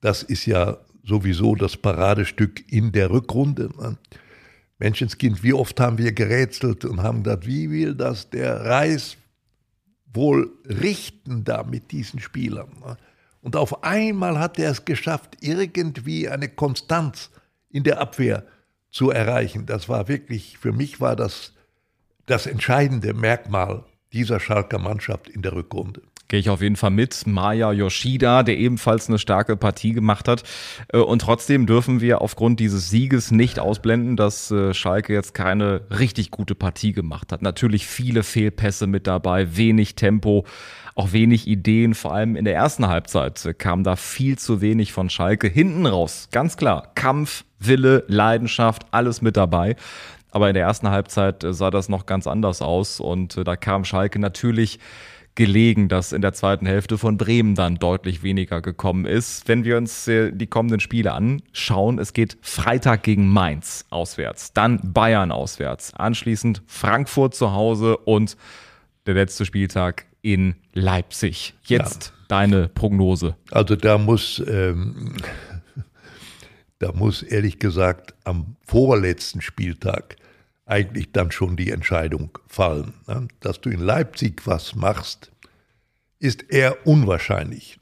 das 0.00 0.22
ist 0.22 0.46
ja 0.46 0.76
sowieso 1.02 1.56
das 1.56 1.76
Paradestück 1.76 2.62
in 2.72 2.93
der 2.93 3.11
Rückrunde. 3.11 3.70
Ne. 3.76 3.99
Menschenskind, 4.78 5.43
wie 5.43 5.52
oft 5.52 5.81
haben 5.81 5.99
wir 5.99 6.12
gerätselt 6.12 6.84
und 6.84 7.02
haben 7.02 7.25
gedacht, 7.25 7.44
wie 7.44 7.72
will 7.72 7.96
das 7.96 8.31
der 8.31 8.64
Reis 8.64 9.16
wohl 10.12 10.52
richten 10.64 11.43
da 11.43 11.64
mit 11.64 11.90
diesen 11.90 12.20
Spielern? 12.20 12.69
Und 13.44 13.56
auf 13.56 13.85
einmal 13.85 14.38
hat 14.38 14.58
er 14.58 14.70
es 14.70 14.87
geschafft, 14.87 15.37
irgendwie 15.41 16.31
eine 16.31 16.49
Konstanz 16.49 17.31
in 17.69 17.85
der 17.85 18.00
Abwehr 18.00 18.46
zu 18.91 19.11
erreichen. 19.11 19.67
Das 19.67 19.87
war 19.87 20.08
wirklich, 20.08 20.56
für 20.56 20.73
mich 20.73 20.99
war 20.99 21.14
das 21.14 21.52
das 22.25 22.46
entscheidende 22.46 23.12
Merkmal 23.12 23.85
dieser 24.14 24.41
Schalker 24.41 24.79
Mannschaft 24.79 25.29
in 25.29 25.43
der 25.43 25.52
Rückrunde. 25.52 26.00
Gehe 26.29 26.41
ich 26.41 26.49
auf 26.50 26.62
jeden 26.62 26.76
Fall 26.76 26.91
mit. 26.91 27.26
Maya 27.26 27.73
Yoshida, 27.73 28.43
der 28.43 28.57
ebenfalls 28.57 29.09
eine 29.09 29.19
starke 29.19 29.57
Partie 29.57 29.93
gemacht 29.93 30.26
hat. 30.26 30.43
Äh, 30.93 30.99
und 30.99 31.21
trotzdem 31.21 31.66
dürfen 31.66 32.00
wir 32.00 32.23
aufgrund 32.23 32.61
dieses 32.61 32.90
Sieges 32.90 33.31
nicht 33.31 33.59
ausblenden, 33.59 34.16
dass 34.16 34.50
äh, 34.50 34.73
Schalke 34.73 35.12
jetzt 35.12 35.35
keine 35.35 35.83
richtig 35.90 36.31
gute 36.31 36.54
Partie 36.54 36.93
gemacht 36.93 37.33
hat. 37.33 37.43
Natürlich 37.43 37.87
viele 37.87 38.23
Fehlpässe 38.23 38.87
mit 38.87 39.07
dabei, 39.07 39.57
wenig 39.57 39.97
Tempo 39.97 40.45
auch 40.95 41.12
wenig 41.12 41.49
Ideen, 41.49 41.95
vor 41.95 42.14
allem 42.14 42.37
in 42.37 42.45
der 42.45 42.54
ersten 42.54 42.87
Halbzeit 42.87 43.57
kam 43.59 43.83
da 43.83 43.97
viel 43.97 44.38
zu 44.38 44.61
wenig 44.61 44.93
von 44.93 45.11
Schalke. 45.11 45.49
Hinten 45.49 45.87
raus, 45.87 46.28
ganz 46.31 46.57
klar, 46.57 46.93
Kampf, 46.95 47.45
Wille, 47.59 48.04
Leidenschaft, 48.07 48.87
alles 48.93 49.21
mit 49.21 49.37
dabei. 49.37 49.76
Aber 50.31 50.49
in 50.49 50.54
der 50.54 50.64
ersten 50.64 50.90
Halbzeit 50.90 51.45
sah 51.49 51.71
das 51.71 51.88
noch 51.88 52.07
ganz 52.07 52.26
anders 52.26 52.62
aus 52.62 53.00
und 53.00 53.37
äh, 53.37 53.45
da 53.45 53.57
kam 53.57 53.85
Schalke 53.85 54.19
natürlich 54.19 54.78
gelegen, 55.35 55.88
dass 55.88 56.12
in 56.12 56.23
der 56.23 56.33
zweiten 56.33 56.67
Hälfte 56.67 56.97
von 56.97 57.17
Bremen 57.17 57.55
dann 57.55 57.76
deutlich 57.76 58.23
weniger 58.23 58.61
gekommen 58.61 59.05
ist. 59.05 59.49
Wenn 59.49 59.64
wir 59.64 59.76
uns 59.76 60.05
die 60.05 60.47
kommenden 60.47 60.81
Spiele 60.81 61.12
anschauen, 61.12 61.99
es 61.99 62.12
geht 62.12 62.37
Freitag 62.41 63.03
gegen 63.03 63.29
Mainz 63.29 63.85
auswärts, 63.91 64.53
dann 64.53 64.81
Bayern 64.93 65.33
auswärts, 65.33 65.93
anschließend 65.95 66.62
Frankfurt 66.67 67.35
zu 67.35 67.53
Hause 67.53 67.97
und 67.97 68.37
der 69.07 69.14
letzte 69.14 69.45
Spieltag 69.45 70.07
in 70.23 70.55
Leipzig. 70.73 71.55
Jetzt 71.64 72.07
ja. 72.07 72.25
deine 72.29 72.69
Prognose. 72.69 73.37
Also 73.50 73.76
da 73.76 73.99
muss, 73.99 74.43
ähm, 74.47 75.17
da 76.79 76.93
muss 76.93 77.23
ehrlich 77.23 77.59
gesagt 77.59 78.14
am 78.25 78.57
vorletzten 78.64 79.41
Spieltag 79.41 80.17
eigentlich 80.66 81.12
dann 81.12 81.30
schon 81.30 81.56
die 81.56 81.71
Entscheidung 81.71 82.38
fallen. 82.47 82.94
Ne? 83.06 83.28
Dass 83.40 83.61
du 83.61 83.71
in 83.71 83.80
Leipzig 83.80 84.47
was 84.47 84.75
machst, 84.75 85.30
ist 86.18 86.50
eher 86.50 86.87
unwahrscheinlich. 86.87 87.78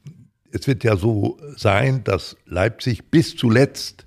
Es 0.51 0.67
wird 0.67 0.83
ja 0.83 0.97
so 0.97 1.39
sein, 1.55 2.03
dass 2.03 2.35
Leipzig 2.45 3.09
bis 3.09 3.35
zuletzt 3.35 4.05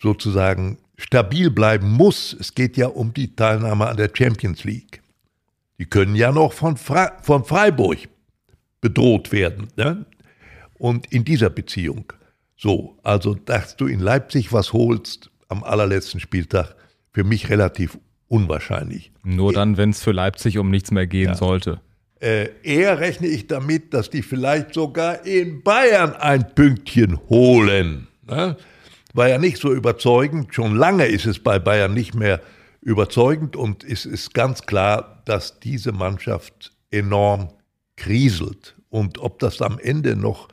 sozusagen 0.00 0.78
stabil 0.96 1.50
bleiben 1.50 1.90
muss. 1.90 2.36
Es 2.38 2.54
geht 2.54 2.76
ja 2.76 2.88
um 2.88 3.12
die 3.14 3.34
Teilnahme 3.34 3.88
an 3.88 3.96
der 3.96 4.10
Champions 4.12 4.64
League. 4.64 5.02
Die 5.78 5.86
können 5.86 6.14
ja 6.14 6.30
noch 6.30 6.52
von, 6.52 6.76
Fre 6.76 7.12
von 7.22 7.44
Freiburg 7.44 7.98
bedroht 8.80 9.32
werden. 9.32 9.68
Ne? 9.76 10.04
Und 10.78 11.10
in 11.12 11.24
dieser 11.24 11.50
Beziehung. 11.50 12.12
So, 12.56 12.98
also 13.02 13.34
dass 13.34 13.76
du 13.76 13.86
in 13.86 14.00
Leipzig 14.00 14.52
was 14.52 14.74
holst 14.74 15.30
am 15.48 15.64
allerletzten 15.64 16.20
Spieltag, 16.20 16.76
für 17.12 17.24
mich 17.24 17.48
relativ 17.48 17.98
unwahrscheinlich. 18.28 19.12
Nur 19.22 19.52
dann, 19.52 19.76
wenn 19.76 19.90
es 19.90 20.02
für 20.02 20.12
Leipzig 20.12 20.58
um 20.58 20.70
nichts 20.70 20.90
mehr 20.90 21.06
gehen 21.06 21.30
ja. 21.30 21.34
sollte. 21.34 21.80
Äh, 22.20 22.50
eher 22.62 23.00
rechne 23.00 23.26
ich 23.26 23.46
damit, 23.46 23.94
dass 23.94 24.10
die 24.10 24.22
vielleicht 24.22 24.74
sogar 24.74 25.24
in 25.24 25.62
Bayern 25.62 26.14
ein 26.14 26.54
Pünktchen 26.54 27.18
holen. 27.28 28.08
Ne? 28.26 28.56
War 29.14 29.28
ja 29.28 29.38
nicht 29.38 29.56
so 29.56 29.72
überzeugend. 29.72 30.54
Schon 30.54 30.76
lange 30.76 31.06
ist 31.06 31.26
es 31.26 31.38
bei 31.38 31.58
Bayern 31.58 31.94
nicht 31.94 32.14
mehr 32.14 32.40
überzeugend 32.82 33.56
und 33.56 33.84
es 33.84 34.06
ist 34.06 34.34
ganz 34.34 34.62
klar, 34.62 35.22
dass 35.24 35.60
diese 35.60 35.92
Mannschaft 35.92 36.72
enorm 36.90 37.48
kriselt. 37.96 38.76
Und 38.88 39.18
ob 39.18 39.38
das 39.38 39.62
am 39.62 39.78
Ende 39.78 40.16
noch 40.16 40.48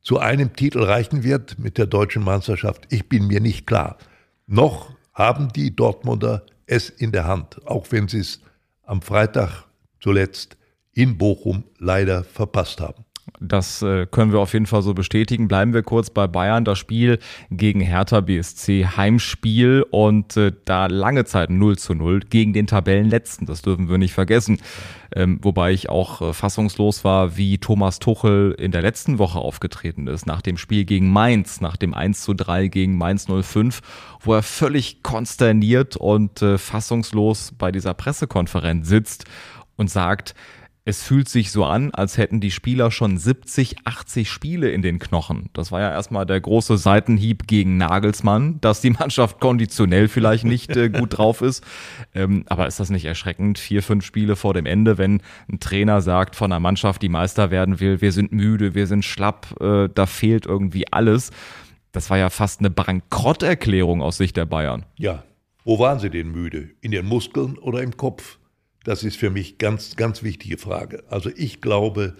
zu 0.00 0.18
einem 0.18 0.54
Titel 0.54 0.82
reichen 0.82 1.22
wird 1.22 1.58
mit 1.58 1.76
der 1.76 1.86
deutschen 1.86 2.24
Meisterschaft, 2.24 2.86
ich 2.90 3.08
bin 3.08 3.26
mir 3.26 3.40
nicht 3.40 3.66
klar. 3.66 3.98
Noch 4.46 4.90
haben 5.18 5.48
die 5.52 5.74
Dortmunder 5.74 6.46
es 6.66 6.88
in 6.88 7.10
der 7.10 7.26
Hand, 7.26 7.66
auch 7.66 7.88
wenn 7.90 8.06
sie 8.06 8.20
es 8.20 8.40
am 8.84 9.02
Freitag 9.02 9.64
zuletzt 10.00 10.56
in 10.92 11.18
Bochum 11.18 11.64
leider 11.78 12.22
verpasst 12.22 12.80
haben. 12.80 13.04
Das 13.40 13.82
äh, 13.82 14.06
können 14.06 14.32
wir 14.32 14.40
auf 14.40 14.52
jeden 14.52 14.66
Fall 14.66 14.82
so 14.82 14.94
bestätigen. 14.94 15.48
Bleiben 15.48 15.72
wir 15.72 15.82
kurz 15.82 16.10
bei 16.10 16.26
Bayern. 16.26 16.64
Das 16.64 16.78
Spiel 16.78 17.18
gegen 17.50 17.80
Hertha 17.80 18.20
BSC, 18.20 18.86
Heimspiel 18.96 19.84
und 19.90 20.36
äh, 20.36 20.52
da 20.64 20.86
lange 20.86 21.24
Zeit 21.24 21.50
0 21.50 21.78
zu 21.78 21.94
0 21.94 22.20
gegen 22.20 22.52
den 22.52 22.66
Tabellenletzten. 22.66 23.46
Das 23.46 23.62
dürfen 23.62 23.88
wir 23.88 23.98
nicht 23.98 24.12
vergessen. 24.12 24.58
Ähm, 25.14 25.38
wobei 25.42 25.72
ich 25.72 25.88
auch 25.88 26.20
äh, 26.20 26.32
fassungslos 26.32 27.04
war, 27.04 27.36
wie 27.36 27.58
Thomas 27.58 27.98
Tuchel 27.98 28.54
in 28.58 28.72
der 28.72 28.82
letzten 28.82 29.18
Woche 29.18 29.38
aufgetreten 29.38 30.06
ist, 30.06 30.26
nach 30.26 30.42
dem 30.42 30.58
Spiel 30.58 30.84
gegen 30.84 31.10
Mainz, 31.10 31.60
nach 31.60 31.76
dem 31.76 31.94
1 31.94 32.22
zu 32.22 32.34
3 32.34 32.68
gegen 32.68 32.98
Mainz 32.98 33.26
05, 33.26 33.80
wo 34.20 34.34
er 34.34 34.42
völlig 34.42 35.02
konsterniert 35.02 35.96
und 35.96 36.44
fassungslos 36.56 37.52
bei 37.56 37.72
dieser 37.72 37.94
Pressekonferenz 37.94 38.86
sitzt 38.88 39.24
und 39.76 39.88
sagt, 39.88 40.34
es 40.88 41.02
fühlt 41.02 41.28
sich 41.28 41.52
so 41.52 41.66
an, 41.66 41.90
als 41.90 42.16
hätten 42.16 42.40
die 42.40 42.50
Spieler 42.50 42.90
schon 42.90 43.18
70, 43.18 43.76
80 43.84 44.30
Spiele 44.30 44.70
in 44.70 44.80
den 44.80 44.98
Knochen. 44.98 45.50
Das 45.52 45.70
war 45.70 45.82
ja 45.82 45.90
erstmal 45.90 46.24
der 46.24 46.40
große 46.40 46.78
Seitenhieb 46.78 47.46
gegen 47.46 47.76
Nagelsmann, 47.76 48.58
dass 48.62 48.80
die 48.80 48.88
Mannschaft 48.98 49.38
konditionell 49.38 50.08
vielleicht 50.08 50.46
nicht 50.46 50.74
äh, 50.78 50.88
gut 50.88 51.18
drauf 51.18 51.42
ist. 51.42 51.62
Ähm, 52.14 52.44
aber 52.46 52.66
ist 52.66 52.80
das 52.80 52.88
nicht 52.88 53.04
erschreckend? 53.04 53.58
Vier, 53.58 53.82
fünf 53.82 54.02
Spiele 54.02 54.34
vor 54.34 54.54
dem 54.54 54.64
Ende, 54.64 54.96
wenn 54.96 55.20
ein 55.52 55.60
Trainer 55.60 56.00
sagt 56.00 56.34
von 56.34 56.50
einer 56.50 56.58
Mannschaft, 56.58 57.02
die 57.02 57.10
Meister 57.10 57.50
werden 57.50 57.80
will, 57.80 58.00
wir 58.00 58.12
sind 58.12 58.32
müde, 58.32 58.74
wir 58.74 58.86
sind 58.86 59.04
schlapp, 59.04 59.60
äh, 59.60 59.90
da 59.94 60.06
fehlt 60.06 60.46
irgendwie 60.46 60.90
alles. 60.90 61.32
Das 61.92 62.08
war 62.08 62.16
ja 62.16 62.30
fast 62.30 62.60
eine 62.60 62.70
Bankrotterklärung 62.70 64.00
aus 64.00 64.16
Sicht 64.16 64.38
der 64.38 64.46
Bayern. 64.46 64.86
Ja. 64.96 65.22
Wo 65.66 65.78
waren 65.78 65.98
sie 65.98 66.08
denn 66.08 66.32
müde? 66.32 66.70
In 66.80 66.92
den 66.92 67.04
Muskeln 67.04 67.58
oder 67.58 67.82
im 67.82 67.94
Kopf? 67.98 68.37
Das 68.88 69.04
ist 69.04 69.18
für 69.18 69.28
mich 69.28 69.58
ganz, 69.58 69.96
ganz 69.96 70.22
wichtige 70.22 70.56
Frage. 70.56 71.04
Also 71.10 71.28
ich 71.36 71.60
glaube, 71.60 72.16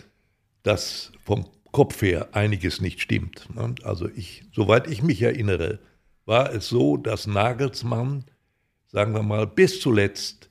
dass 0.63 1.13
vom 1.25 1.47
Kopf 1.73 2.03
her 2.03 2.35
einiges 2.35 2.83
nicht 2.83 3.01
stimmt. 3.01 3.49
Ne? 3.55 3.75
Also 3.85 4.07
ich, 4.07 4.45
soweit 4.53 4.87
ich 4.87 5.03
mich 5.03 5.23
erinnere, 5.23 5.79
war 6.27 6.53
es 6.53 6.69
so, 6.69 6.99
dass 6.99 7.27
Nagelsmann, 7.27 8.27
sagen 8.87 9.15
wir 9.15 9.23
mal, 9.23 9.47
bis 9.47 9.81
zuletzt 9.81 10.51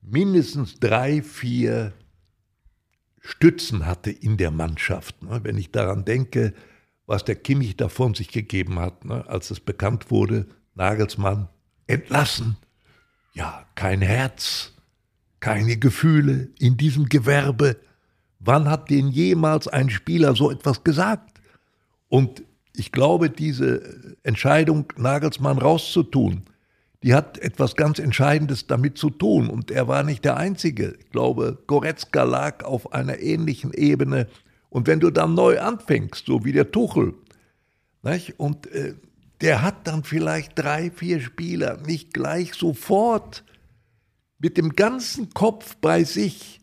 mindestens 0.00 0.80
drei, 0.80 1.22
vier 1.22 1.92
Stützen 3.20 3.86
hatte 3.86 4.10
in 4.10 4.38
der 4.38 4.50
Mannschaft. 4.50 5.22
Ne? 5.22 5.44
Wenn 5.44 5.58
ich 5.58 5.70
daran 5.70 6.04
denke, 6.04 6.54
was 7.06 7.24
der 7.24 7.36
Kimmich 7.36 7.76
da 7.76 7.88
von 7.88 8.14
sich 8.14 8.32
gegeben 8.32 8.80
hat, 8.80 9.04
ne? 9.04 9.28
als 9.28 9.52
es 9.52 9.60
bekannt 9.60 10.10
wurde, 10.10 10.48
Nagelsmann 10.74 11.48
entlassen. 11.86 12.56
Ja, 13.32 13.64
kein 13.76 14.02
Herz, 14.02 14.71
keine 15.42 15.76
Gefühle 15.76 16.50
in 16.60 16.76
diesem 16.76 17.08
Gewerbe. 17.08 17.76
Wann 18.38 18.70
hat 18.70 18.90
denn 18.90 19.08
jemals 19.08 19.66
ein 19.66 19.90
Spieler 19.90 20.36
so 20.36 20.52
etwas 20.52 20.84
gesagt? 20.84 21.40
Und 22.08 22.44
ich 22.74 22.92
glaube, 22.92 23.28
diese 23.28 24.14
Entscheidung, 24.22 24.86
Nagelsmann 24.96 25.58
rauszutun, 25.58 26.44
die 27.02 27.12
hat 27.12 27.38
etwas 27.38 27.74
ganz 27.74 27.98
Entscheidendes 27.98 28.68
damit 28.68 28.96
zu 28.96 29.10
tun. 29.10 29.50
Und 29.50 29.72
er 29.72 29.88
war 29.88 30.04
nicht 30.04 30.24
der 30.24 30.36
Einzige. 30.36 30.94
Ich 31.00 31.10
glaube, 31.10 31.58
Goretzka 31.66 32.22
lag 32.22 32.64
auf 32.64 32.92
einer 32.92 33.18
ähnlichen 33.18 33.74
Ebene. 33.74 34.28
Und 34.70 34.86
wenn 34.86 35.00
du 35.00 35.10
dann 35.10 35.34
neu 35.34 35.58
anfängst, 35.58 36.24
so 36.24 36.44
wie 36.44 36.52
der 36.52 36.70
Tuchel, 36.70 37.14
nicht? 38.04 38.38
und 38.38 38.68
äh, 38.68 38.94
der 39.40 39.62
hat 39.62 39.88
dann 39.88 40.04
vielleicht 40.04 40.56
drei, 40.56 40.92
vier 40.92 41.20
Spieler 41.20 41.78
nicht 41.84 42.14
gleich 42.14 42.54
sofort 42.54 43.42
mit 44.42 44.56
dem 44.56 44.74
ganzen 44.74 45.30
Kopf 45.30 45.76
bei 45.76 46.02
sich, 46.02 46.60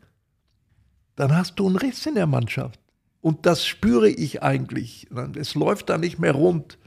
dann 1.16 1.36
hast 1.36 1.56
du 1.56 1.68
einen 1.68 1.78
Riss 1.78 2.06
in 2.06 2.16
der 2.16 2.28
Mannschaft. 2.28 2.80
Und 3.22 3.46
das 3.46 3.66
spüre 3.66 4.10
ich 4.10 4.44
eigentlich. 4.44 5.08
Es 5.36 5.56
läuft 5.56 5.90
da 5.90 5.98
nicht 5.98 6.20
mehr 6.20 6.34
rund. 6.34 6.78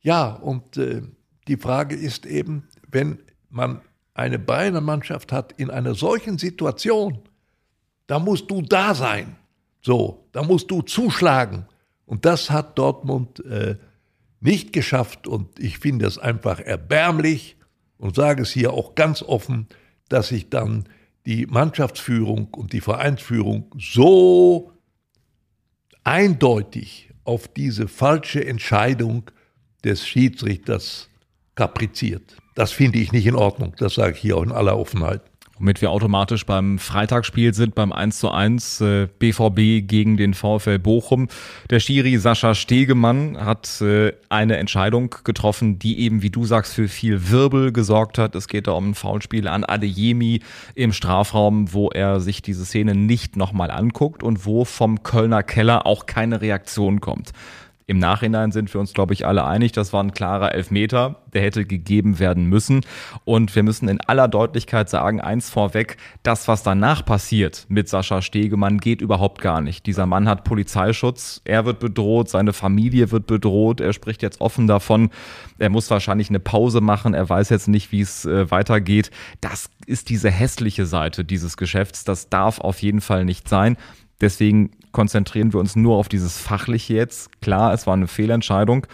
Ja, 0.00 0.32
und 0.32 0.76
äh, 0.76 1.02
die 1.46 1.56
Frage 1.56 1.94
ist 1.94 2.26
eben, 2.26 2.68
wenn 2.88 3.20
man 3.50 3.80
eine 4.12 4.38
Bayern-Mannschaft 4.38 5.30
hat 5.32 5.52
in 5.52 5.70
einer 5.70 5.94
solchen 5.94 6.38
Situation, 6.38 7.20
da 8.08 8.18
musst 8.18 8.50
du 8.50 8.62
da 8.62 8.94
sein. 8.94 9.36
So, 9.80 10.26
da 10.32 10.42
musst 10.42 10.70
du 10.70 10.82
zuschlagen. 10.82 11.66
Und 12.04 12.24
das 12.24 12.50
hat 12.50 12.78
Dortmund 12.78 13.44
äh, 13.44 13.76
nicht 14.40 14.72
geschafft. 14.72 15.28
Und 15.28 15.58
ich 15.60 15.78
finde 15.78 16.06
es 16.06 16.18
einfach 16.18 16.58
erbärmlich 16.58 17.56
und 17.96 18.16
sage 18.16 18.42
es 18.42 18.50
hier 18.50 18.72
auch 18.72 18.96
ganz 18.96 19.22
offen 19.22 19.68
dass 20.10 20.28
sich 20.28 20.50
dann 20.50 20.84
die 21.24 21.46
Mannschaftsführung 21.46 22.48
und 22.52 22.74
die 22.74 22.82
Vereinsführung 22.82 23.74
so 23.78 24.72
eindeutig 26.04 27.10
auf 27.24 27.48
diese 27.48 27.88
falsche 27.88 28.44
Entscheidung 28.44 29.30
des 29.84 30.06
Schiedsrichters 30.06 31.08
kapriziert. 31.54 32.36
Das 32.54 32.72
finde 32.72 32.98
ich 32.98 33.12
nicht 33.12 33.26
in 33.26 33.36
Ordnung, 33.36 33.74
das 33.78 33.94
sage 33.94 34.14
ich 34.14 34.20
hier 34.20 34.36
auch 34.36 34.42
in 34.42 34.52
aller 34.52 34.78
Offenheit 34.78 35.29
womit 35.60 35.82
wir 35.82 35.90
automatisch 35.90 36.46
beim 36.46 36.78
Freitagsspiel 36.78 37.52
sind, 37.54 37.74
beim 37.74 37.92
1 37.92 38.18
zu 38.18 38.30
1 38.30 38.80
äh, 38.80 39.08
BVB 39.18 39.86
gegen 39.86 40.16
den 40.16 40.32
VfL 40.34 40.78
Bochum. 40.78 41.28
Der 41.68 41.80
Schiri 41.80 42.16
Sascha 42.16 42.54
Stegemann 42.54 43.38
hat 43.38 43.80
äh, 43.82 44.14
eine 44.30 44.56
Entscheidung 44.56 45.14
getroffen, 45.22 45.78
die 45.78 46.00
eben, 46.00 46.22
wie 46.22 46.30
du 46.30 46.46
sagst, 46.46 46.74
für 46.74 46.88
viel 46.88 47.30
Wirbel 47.30 47.72
gesorgt 47.72 48.16
hat. 48.16 48.34
Es 48.34 48.48
geht 48.48 48.66
da 48.66 48.72
um 48.72 48.90
ein 48.90 48.94
Foulspiel 48.94 49.46
an 49.46 49.64
Adeyemi 49.64 50.40
im 50.74 50.92
Strafraum, 50.92 51.72
wo 51.72 51.90
er 51.90 52.20
sich 52.20 52.40
diese 52.40 52.64
Szene 52.64 52.94
nicht 52.94 53.36
nochmal 53.36 53.70
anguckt 53.70 54.22
und 54.22 54.46
wo 54.46 54.64
vom 54.64 55.02
Kölner 55.02 55.42
Keller 55.42 55.86
auch 55.86 56.06
keine 56.06 56.40
Reaktion 56.40 57.00
kommt. 57.00 57.32
Im 57.90 57.98
Nachhinein 57.98 58.52
sind 58.52 58.72
wir 58.72 58.80
uns, 58.80 58.92
glaube 58.92 59.14
ich, 59.14 59.26
alle 59.26 59.44
einig, 59.44 59.72
das 59.72 59.92
war 59.92 60.00
ein 60.00 60.12
klarer 60.12 60.54
Elfmeter, 60.54 61.16
der 61.34 61.42
hätte 61.42 61.64
gegeben 61.64 62.20
werden 62.20 62.44
müssen. 62.44 62.82
Und 63.24 63.56
wir 63.56 63.64
müssen 63.64 63.88
in 63.88 64.00
aller 64.00 64.28
Deutlichkeit 64.28 64.88
sagen, 64.88 65.20
eins 65.20 65.50
vorweg, 65.50 65.96
das, 66.22 66.46
was 66.46 66.62
danach 66.62 67.04
passiert 67.04 67.66
mit 67.68 67.88
Sascha 67.88 68.22
Stegemann, 68.22 68.78
geht 68.78 69.00
überhaupt 69.00 69.40
gar 69.40 69.60
nicht. 69.60 69.86
Dieser 69.86 70.06
Mann 70.06 70.28
hat 70.28 70.44
Polizeischutz, 70.44 71.42
er 71.44 71.64
wird 71.64 71.80
bedroht, 71.80 72.28
seine 72.28 72.52
Familie 72.52 73.10
wird 73.10 73.26
bedroht, 73.26 73.80
er 73.80 73.92
spricht 73.92 74.22
jetzt 74.22 74.40
offen 74.40 74.68
davon, 74.68 75.10
er 75.58 75.70
muss 75.70 75.90
wahrscheinlich 75.90 76.28
eine 76.28 76.38
Pause 76.38 76.80
machen, 76.80 77.12
er 77.12 77.28
weiß 77.28 77.48
jetzt 77.48 77.66
nicht, 77.66 77.90
wie 77.90 78.02
es 78.02 78.24
äh, 78.24 78.52
weitergeht. 78.52 79.10
Das 79.40 79.68
ist 79.86 80.10
diese 80.10 80.30
hässliche 80.30 80.86
Seite 80.86 81.24
dieses 81.24 81.56
Geschäfts, 81.56 82.04
das 82.04 82.28
darf 82.28 82.60
auf 82.60 82.82
jeden 82.82 83.00
Fall 83.00 83.24
nicht 83.24 83.48
sein. 83.48 83.76
Deswegen 84.20 84.70
konzentrieren 84.92 85.52
wir 85.52 85.60
uns 85.60 85.76
nur 85.76 85.96
auf 85.96 86.08
dieses 86.08 86.38
Fachliche 86.38 86.94
jetzt. 86.94 87.40
Klar, 87.40 87.72
es 87.72 87.86
war 87.86 87.94
eine 87.94 88.08
Fehlentscheidung, 88.08 88.86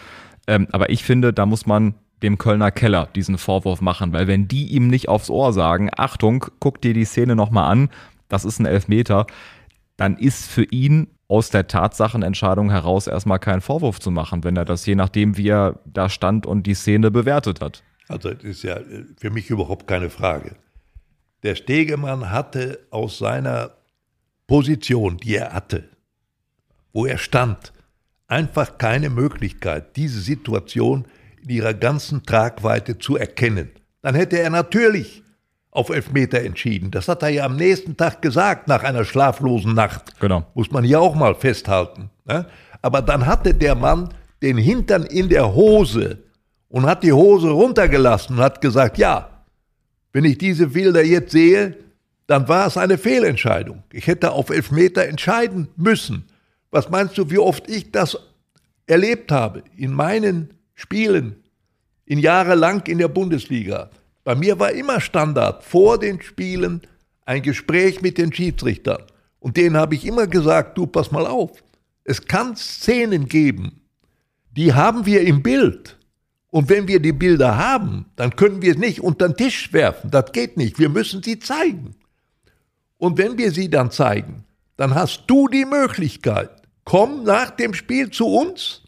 ähm, 0.47 0.69
aber 0.73 0.91
ich 0.91 1.05
finde, 1.05 1.33
da 1.33 1.47
muss 1.47 1.67
man 1.67 1.95
dem 2.23 2.39
Kölner 2.39 2.71
Keller 2.71 3.09
diesen 3.15 3.39
Vorwurf 3.39 3.81
machen, 3.81 4.13
weil 4.13 4.27
wenn 4.27 4.49
die 4.49 4.67
ihm 4.69 4.89
nicht 4.89 5.09
aufs 5.09 5.31
Ohr 5.31 5.53
sagen, 5.53 5.91
Achtung, 5.97 6.47
guck 6.61 6.81
dir 6.81 6.95
die 6.95 7.05
Szene 7.05 7.37
nochmal 7.37 7.71
an, 7.71 7.91
das 8.29 8.45
ist 8.45 8.59
ein 8.59 8.67
Elfmeter, 8.67 9.27
dann 9.97 10.17
ist 10.17 10.47
für 10.47 10.65
ihn 10.65 11.09
aus 11.29 11.51
der 11.51 11.67
Tatsachenentscheidung 11.67 12.71
heraus 12.71 13.07
erstmal 13.07 13.39
kein 13.39 13.61
Vorwurf 13.61 13.99
zu 13.99 14.11
machen, 14.11 14.45
wenn 14.45 14.57
er 14.57 14.65
das 14.65 14.87
je 14.87 14.95
nachdem, 14.95 15.37
wie 15.37 15.49
er 15.49 15.81
da 15.85 16.09
stand 16.09 16.47
und 16.47 16.67
die 16.67 16.75
Szene 16.75 17.11
bewertet 17.11 17.61
hat. 17.61 17.83
Also 18.09 18.31
das 18.31 18.45
ist 18.45 18.63
ja 18.63 18.79
für 19.19 19.31
mich 19.31 19.51
überhaupt 19.51 19.89
keine 19.89 20.11
Frage. 20.11 20.57
Der 21.43 21.55
Stegemann 21.55 22.31
hatte 22.31 22.87
aus 22.91 23.19
seiner 23.19 23.73
Position, 24.47 25.17
die 25.19 25.37
er 25.37 25.53
hatte, 25.53 25.85
wo 26.93 27.07
er 27.07 27.19
stand, 27.19 27.73
einfach 28.29 28.79
keine 28.79 29.11
Möglichkeit, 29.11 29.97
diese 29.97 30.21
Situation 30.21 31.07
in 31.43 31.51
ihrer 31.51 31.75
ganzen 31.75 32.25
Tragweite 32.25 32.99
zu 32.99 33.17
erkennen. 33.17 33.71
Dann 34.03 34.15
hätte 34.15 34.39
er 34.39 34.51
natürlich 34.51 35.23
auf 35.71 35.91
Elfmeter 35.91 36.41
entschieden. 36.41 36.91
Das 36.91 37.07
hat 37.09 37.23
er 37.23 37.29
ja 37.29 37.45
am 37.45 37.57
nächsten 37.57 37.97
Tag 37.97 38.23
gesagt, 38.23 38.67
nach 38.67 38.83
einer 38.83 39.05
schlaflosen 39.05 39.75
Nacht. 39.75 40.19
Genau. 40.21 40.47
Muss 40.55 40.71
man 40.71 40.85
hier 40.85 41.01
auch 41.01 41.15
mal 41.15 41.35
festhalten. 41.35 42.11
Ne? 42.25 42.47
Aber 42.83 43.03
dann 43.03 43.27
hatte 43.27 43.53
der 43.53 43.75
Mann 43.75 44.09
den 44.43 44.57
Hintern 44.57 45.05
in 45.05 45.29
der 45.29 45.55
Hose 45.55 46.19
und 46.69 46.87
hat 46.87 47.03
die 47.03 47.13
Hose 47.13 47.51
runtergelassen 47.51 48.37
und 48.37 48.43
hat 48.43 48.61
gesagt, 48.61 48.97
ja, 48.99 49.29
wenn 50.13 50.25
ich 50.25 50.39
diese 50.39 50.69
Bilder 50.69 51.05
jetzt 51.05 51.33
sehe, 51.33 51.77
dann 52.27 52.49
war 52.49 52.67
es 52.67 52.77
eine 52.77 52.99
Fehlentscheidung. 52.99 53.83
Ich 53.93 54.07
hätte 54.07 54.33
auf 54.33 54.51
Elfmeter 54.51 55.07
entscheiden 55.07 55.69
müssen. 55.77 56.25
Was 56.71 56.91
meinst 56.91 57.17
du, 57.19 57.31
wie 57.31 57.39
oft 57.39 57.71
ich 57.71 57.93
das 57.93 58.19
erlebt 58.87 59.31
habe 59.31 59.63
in 59.77 59.93
meinen 59.93 60.55
Spielen, 60.75 61.37
in 62.05 62.19
jahrelang 62.19 62.85
in 62.87 62.99
der 62.99 63.09
Bundesliga? 63.09 63.91
Bei 64.25 64.35
mir 64.35 64.59
war 64.59 64.73
immer 64.73 65.01
Standard 65.01 65.63
vor 65.63 65.99
den 65.99 66.21
Spielen 66.21 66.83
ein 67.25 67.43
Gespräch 67.43 68.03
mit 68.03 68.19
den 68.19 68.33
Schiedsrichtern. 68.33 69.03
Und 69.39 69.57
denen 69.57 69.77
habe 69.77 69.95
ich 69.95 70.05
immer 70.05 70.27
gesagt, 70.27 70.77
du 70.77 70.87
pass 70.87 71.13
mal 71.13 71.27
auf. 71.27 71.63
Es 72.03 72.25
kann 72.25 72.57
Szenen 72.57 73.27
geben, 73.27 73.81
die 74.57 74.73
haben 74.75 75.07
wir 75.07 75.23
im 75.23 75.43
Bild. 75.43 75.97
Und 76.51 76.69
wenn 76.69 76.89
wir 76.89 77.01
die 77.01 77.13
Bilder 77.13 77.57
haben, 77.59 78.07
dann 78.17 78.35
können 78.35 78.63
wir 78.63 78.73
es 78.73 78.79
nicht 78.79 79.01
unter 79.01 79.29
den 79.29 79.37
Tisch 79.37 79.73
werfen. 79.73 80.11
Das 80.11 80.33
geht 80.33 80.57
nicht. 80.57 80.79
Wir 80.79 80.89
müssen 80.89 81.23
sie 81.23 81.39
zeigen. 81.39 81.95
Und 82.99 83.19
wenn 83.19 83.37
wir 83.37 83.51
sie 83.51 83.69
dann 83.69 83.91
zeigen, 83.91 84.45
dann 84.77 84.95
hast 84.95 85.25
du 85.27 85.49
die 85.49 85.65
Möglichkeit, 85.65 86.51
komm 86.85 87.25
nach 87.25 87.51
dem 87.51 87.75
Spiel 87.75 88.11
zu 88.11 88.27
uns, 88.27 88.83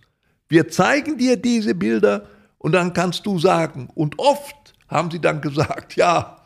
wir 0.49 0.69
zeigen 0.69 1.19
dir 1.19 1.37
diese 1.37 1.75
Bilder 1.75 2.27
und 2.59 2.73
dann 2.73 2.93
kannst 2.93 3.27
du 3.27 3.39
sagen, 3.39 3.89
und 3.95 4.19
oft 4.19 4.75
haben 4.89 5.11
sie 5.11 5.21
dann 5.21 5.41
gesagt, 5.41 5.97
ja, 5.97 6.43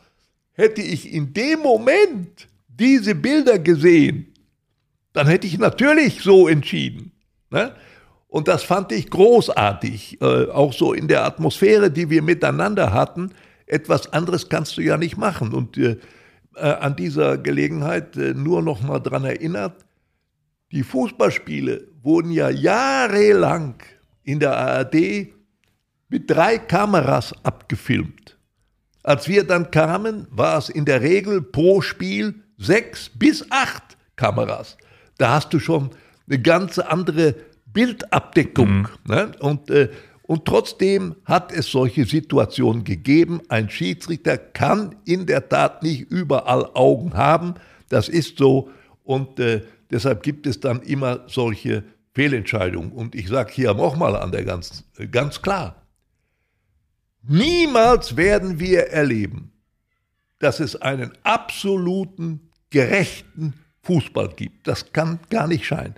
hätte 0.53 0.81
ich 0.81 1.11
in 1.11 1.33
dem 1.33 1.59
Moment 1.59 2.47
diese 2.67 3.15
Bilder 3.15 3.59
gesehen, 3.59 4.33
dann 5.13 5.27
hätte 5.27 5.47
ich 5.47 5.57
natürlich 5.57 6.21
so 6.21 6.47
entschieden. 6.47 7.11
Ne? 7.49 7.73
Und 8.27 8.47
das 8.47 8.63
fand 8.63 8.91
ich 8.91 9.09
großartig, 9.09 10.19
äh, 10.21 10.47
auch 10.47 10.73
so 10.73 10.93
in 10.93 11.07
der 11.07 11.23
Atmosphäre, 11.23 11.91
die 11.91 12.09
wir 12.09 12.23
miteinander 12.23 12.91
hatten. 12.91 13.31
Etwas 13.67 14.11
anderes 14.11 14.49
kannst 14.49 14.75
du 14.75 14.81
ja 14.81 14.97
nicht 14.97 15.17
machen. 15.17 15.53
Und 15.53 15.77
äh, 15.77 15.97
äh, 16.55 16.61
an 16.61 16.95
dieser 16.95 17.37
Gelegenheit 17.37 18.15
äh, 18.17 18.33
nur 18.33 18.61
noch 18.61 18.81
mal 18.81 18.99
daran 18.99 19.25
erinnert, 19.25 19.85
die 20.71 20.83
Fußballspiele 20.83 21.87
wurden 22.01 22.31
ja 22.31 22.49
jahrelang 22.49 23.75
in 24.23 24.39
der 24.39 24.57
ARD 24.57 25.27
mit 26.09 26.29
drei 26.29 26.57
Kameras 26.57 27.33
abgefilmt. 27.43 28.37
Als 29.03 29.27
wir 29.27 29.43
dann 29.43 29.69
kamen, 29.71 30.27
war 30.31 30.57
es 30.57 30.69
in 30.69 30.85
der 30.85 31.01
Regel 31.01 31.41
pro 31.41 31.81
Spiel 31.81 32.35
sechs 32.57 33.09
bis 33.09 33.45
acht 33.51 33.97
Kameras. 34.15 34.77
Da 35.17 35.35
hast 35.35 35.53
du 35.53 35.59
schon 35.59 35.89
eine 36.27 36.41
ganz 36.41 36.79
andere 36.79 37.35
Bildabdeckung. 37.65 38.69
Mhm. 38.69 38.87
Ne? 39.05 39.31
Und 39.39 39.69
äh, 39.69 39.89
und 40.25 40.45
trotzdem 40.45 41.15
hat 41.25 41.51
es 41.51 41.67
solche 41.67 42.05
Situationen 42.05 42.85
gegeben. 42.85 43.41
Ein 43.49 43.69
Schiedsrichter 43.69 44.37
kann 44.37 44.95
in 45.05 45.25
der 45.25 45.49
Tat 45.49 45.83
nicht 45.83 46.09
überall 46.09 46.69
Augen 46.73 47.13
haben. 47.13 47.55
Das 47.89 48.07
ist 48.07 48.37
so. 48.37 48.69
Und 49.03 49.39
äh, 49.39 49.63
deshalb 49.91 50.23
gibt 50.23 50.47
es 50.47 50.61
dann 50.61 50.81
immer 50.81 51.25
solche 51.27 51.83
Fehlentscheidungen. 52.13 52.93
Und 52.93 53.15
ich 53.15 53.27
sage 53.27 53.51
hier 53.53 53.73
nochmal 53.73 54.15
an 54.15 54.31
der 54.31 54.45
ganz, 54.45 54.85
ganz 55.11 55.41
klar, 55.41 55.75
niemals 57.23 58.15
werden 58.15 58.59
wir 58.59 58.87
erleben, 58.87 59.51
dass 60.39 60.61
es 60.61 60.81
einen 60.81 61.11
absoluten, 61.23 62.49
gerechten 62.69 63.53
Fußball 63.81 64.29
gibt. 64.35 64.67
Das 64.67 64.93
kann 64.93 65.19
gar 65.29 65.47
nicht 65.47 65.65
scheinen. 65.65 65.95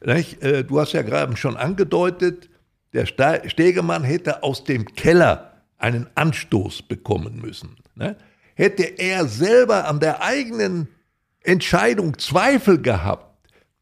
Äh, 0.00 0.64
du 0.64 0.80
hast 0.80 0.92
ja 0.92 1.02
gerade 1.02 1.36
schon 1.36 1.56
angedeutet, 1.56 2.49
der 2.92 3.06
Stegemann 3.06 4.04
hätte 4.04 4.42
aus 4.42 4.64
dem 4.64 4.84
Keller 4.94 5.52
einen 5.78 6.08
Anstoß 6.14 6.82
bekommen 6.82 7.40
müssen. 7.40 7.76
Ne? 7.94 8.16
Hätte 8.54 8.82
er 8.82 9.26
selber 9.26 9.86
an 9.86 10.00
der 10.00 10.22
eigenen 10.22 10.88
Entscheidung 11.42 12.18
Zweifel 12.18 12.80
gehabt, 12.80 13.26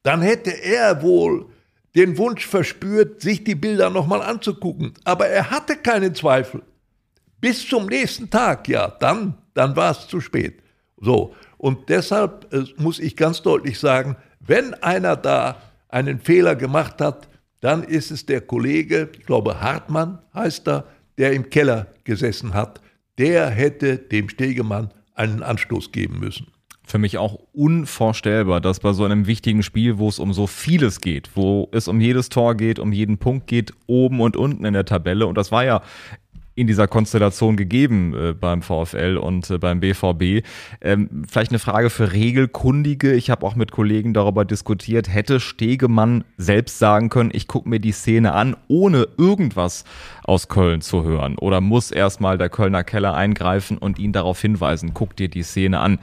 dann 0.02 0.22
hätte 0.22 0.50
er 0.50 1.02
wohl 1.02 1.46
den 1.94 2.16
Wunsch 2.16 2.46
verspürt, 2.46 3.20
sich 3.20 3.42
die 3.42 3.56
Bilder 3.56 3.90
nochmal 3.90 4.22
anzugucken. 4.22 4.94
Aber 5.04 5.26
er 5.26 5.50
hatte 5.50 5.76
keinen 5.76 6.14
Zweifel. 6.14 6.62
Bis 7.40 7.66
zum 7.68 7.86
nächsten 7.86 8.30
Tag, 8.30 8.68
ja, 8.68 8.88
dann, 8.88 9.36
dann 9.54 9.74
war 9.74 9.92
es 9.92 10.06
zu 10.06 10.20
spät. 10.20 10.62
So, 11.00 11.34
und 11.56 11.88
deshalb 11.88 12.52
äh, 12.52 12.64
muss 12.76 12.98
ich 12.98 13.16
ganz 13.16 13.42
deutlich 13.42 13.78
sagen, 13.78 14.16
wenn 14.40 14.74
einer 14.74 15.16
da 15.16 15.60
einen 15.88 16.20
Fehler 16.20 16.54
gemacht 16.56 17.00
hat, 17.00 17.28
dann 17.60 17.82
ist 17.82 18.10
es 18.10 18.26
der 18.26 18.40
Kollege, 18.40 19.10
ich 19.18 19.26
glaube 19.26 19.60
Hartmann 19.60 20.18
heißt 20.34 20.68
er, 20.68 20.84
der 21.18 21.32
im 21.32 21.50
Keller 21.50 21.88
gesessen 22.04 22.54
hat. 22.54 22.80
Der 23.18 23.50
hätte 23.50 23.98
dem 23.98 24.28
Stegemann 24.28 24.90
einen 25.14 25.42
Anstoß 25.42 25.90
geben 25.90 26.20
müssen. 26.20 26.46
Für 26.84 26.98
mich 26.98 27.18
auch 27.18 27.38
unvorstellbar, 27.52 28.60
dass 28.60 28.80
bei 28.80 28.92
so 28.92 29.04
einem 29.04 29.26
wichtigen 29.26 29.62
Spiel, 29.62 29.98
wo 29.98 30.08
es 30.08 30.18
um 30.18 30.32
so 30.32 30.46
vieles 30.46 31.00
geht, 31.00 31.30
wo 31.34 31.68
es 31.72 31.86
um 31.88 32.00
jedes 32.00 32.30
Tor 32.30 32.54
geht, 32.54 32.78
um 32.78 32.92
jeden 32.92 33.18
Punkt 33.18 33.46
geht, 33.46 33.72
oben 33.86 34.20
und 34.20 34.36
unten 34.36 34.64
in 34.64 34.72
der 34.72 34.86
Tabelle, 34.86 35.26
und 35.26 35.36
das 35.36 35.52
war 35.52 35.64
ja 35.64 35.82
in 36.58 36.66
dieser 36.66 36.88
Konstellation 36.88 37.56
gegeben 37.56 38.14
äh, 38.14 38.32
beim 38.32 38.62
VfL 38.62 39.16
und 39.16 39.48
äh, 39.50 39.58
beim 39.58 39.80
BVB. 39.80 40.44
Ähm, 40.80 41.22
vielleicht 41.28 41.52
eine 41.52 41.58
Frage 41.58 41.88
für 41.88 42.12
Regelkundige. 42.12 43.12
Ich 43.14 43.30
habe 43.30 43.46
auch 43.46 43.54
mit 43.54 43.70
Kollegen 43.70 44.12
darüber 44.12 44.44
diskutiert. 44.44 45.08
Hätte 45.08 45.40
Stegemann 45.40 46.24
selbst 46.36 46.78
sagen 46.78 47.08
können, 47.08 47.30
ich 47.32 47.46
gucke 47.46 47.68
mir 47.68 47.80
die 47.80 47.92
Szene 47.92 48.32
an, 48.32 48.56
ohne 48.66 49.06
irgendwas 49.16 49.84
aus 50.24 50.48
Köln 50.48 50.80
zu 50.80 51.04
hören? 51.04 51.38
Oder 51.38 51.60
muss 51.60 51.90
erstmal 51.90 52.38
der 52.38 52.48
Kölner 52.48 52.84
Keller 52.84 53.14
eingreifen 53.14 53.78
und 53.78 53.98
ihn 53.98 54.12
darauf 54.12 54.40
hinweisen, 54.40 54.92
guck 54.94 55.14
dir 55.16 55.28
die 55.28 55.42
Szene 55.42 55.80
an? 55.80 55.98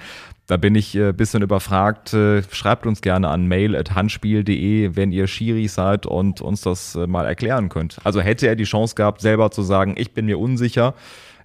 Da 0.48 0.58
bin 0.58 0.76
ich 0.76 0.94
ein 0.96 1.10
äh, 1.10 1.14
bisschen 1.14 1.42
überfragt. 1.42 2.14
Äh, 2.14 2.44
schreibt 2.52 2.86
uns 2.86 3.02
gerne 3.02 3.30
an 3.30 3.48
mail.handspiel.de, 3.48 4.96
wenn 4.96 5.12
ihr 5.12 5.28
Schiri 5.28 5.68
seid 5.68 6.06
und 6.06 6.42
uns 6.42 6.62
das 6.62 6.96
äh, 6.96 7.08
mal 7.08 7.26
erklären 7.26 7.70
könnt. 7.70 7.98
Also 8.04 8.22
hätte 8.22 8.48
er 8.48 8.56
die 8.56 8.64
Chance 8.66 8.96
gehabt, 8.96 9.22
selber 9.22 9.50
zu 9.52 9.64
sagen, 9.64 9.96
ich 9.98 10.14
bin 10.14 10.26
mir 10.26 10.38
unsicher, 10.38 10.94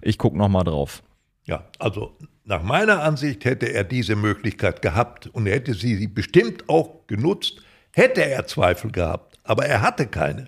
ich 0.01 0.17
gucke 0.17 0.37
nochmal 0.37 0.63
drauf. 0.63 1.01
Ja, 1.45 1.65
also 1.79 2.15
nach 2.45 2.61
meiner 2.61 3.01
Ansicht 3.01 3.45
hätte 3.45 3.73
er 3.73 3.83
diese 3.83 4.15
Möglichkeit 4.15 4.81
gehabt 4.81 5.27
und 5.27 5.47
er 5.47 5.55
hätte 5.55 5.73
sie 5.73 6.07
bestimmt 6.07 6.69
auch 6.69 7.07
genutzt, 7.07 7.61
hätte 7.93 8.23
er 8.23 8.45
Zweifel 8.45 8.91
gehabt. 8.91 9.39
Aber 9.43 9.65
er 9.65 9.81
hatte 9.81 10.05
keine. 10.07 10.47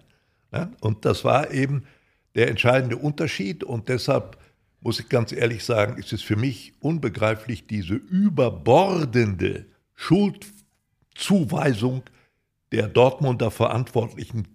Und 0.81 1.05
das 1.05 1.25
war 1.25 1.51
eben 1.51 1.85
der 2.35 2.49
entscheidende 2.49 2.97
Unterschied 2.97 3.63
und 3.63 3.89
deshalb 3.89 4.37
muss 4.83 4.99
ich 4.99 5.09
ganz 5.09 5.31
ehrlich 5.31 5.63
sagen, 5.63 5.97
ist 5.97 6.13
es 6.13 6.21
für 6.21 6.35
mich 6.35 6.73
unbegreiflich, 6.79 7.65
diese 7.67 7.95
überbordende 7.95 9.65
Schuldzuweisung 9.95 12.03
der 12.71 12.89
Dortmunder 12.89 13.49
Verantwortlichen 13.49 14.47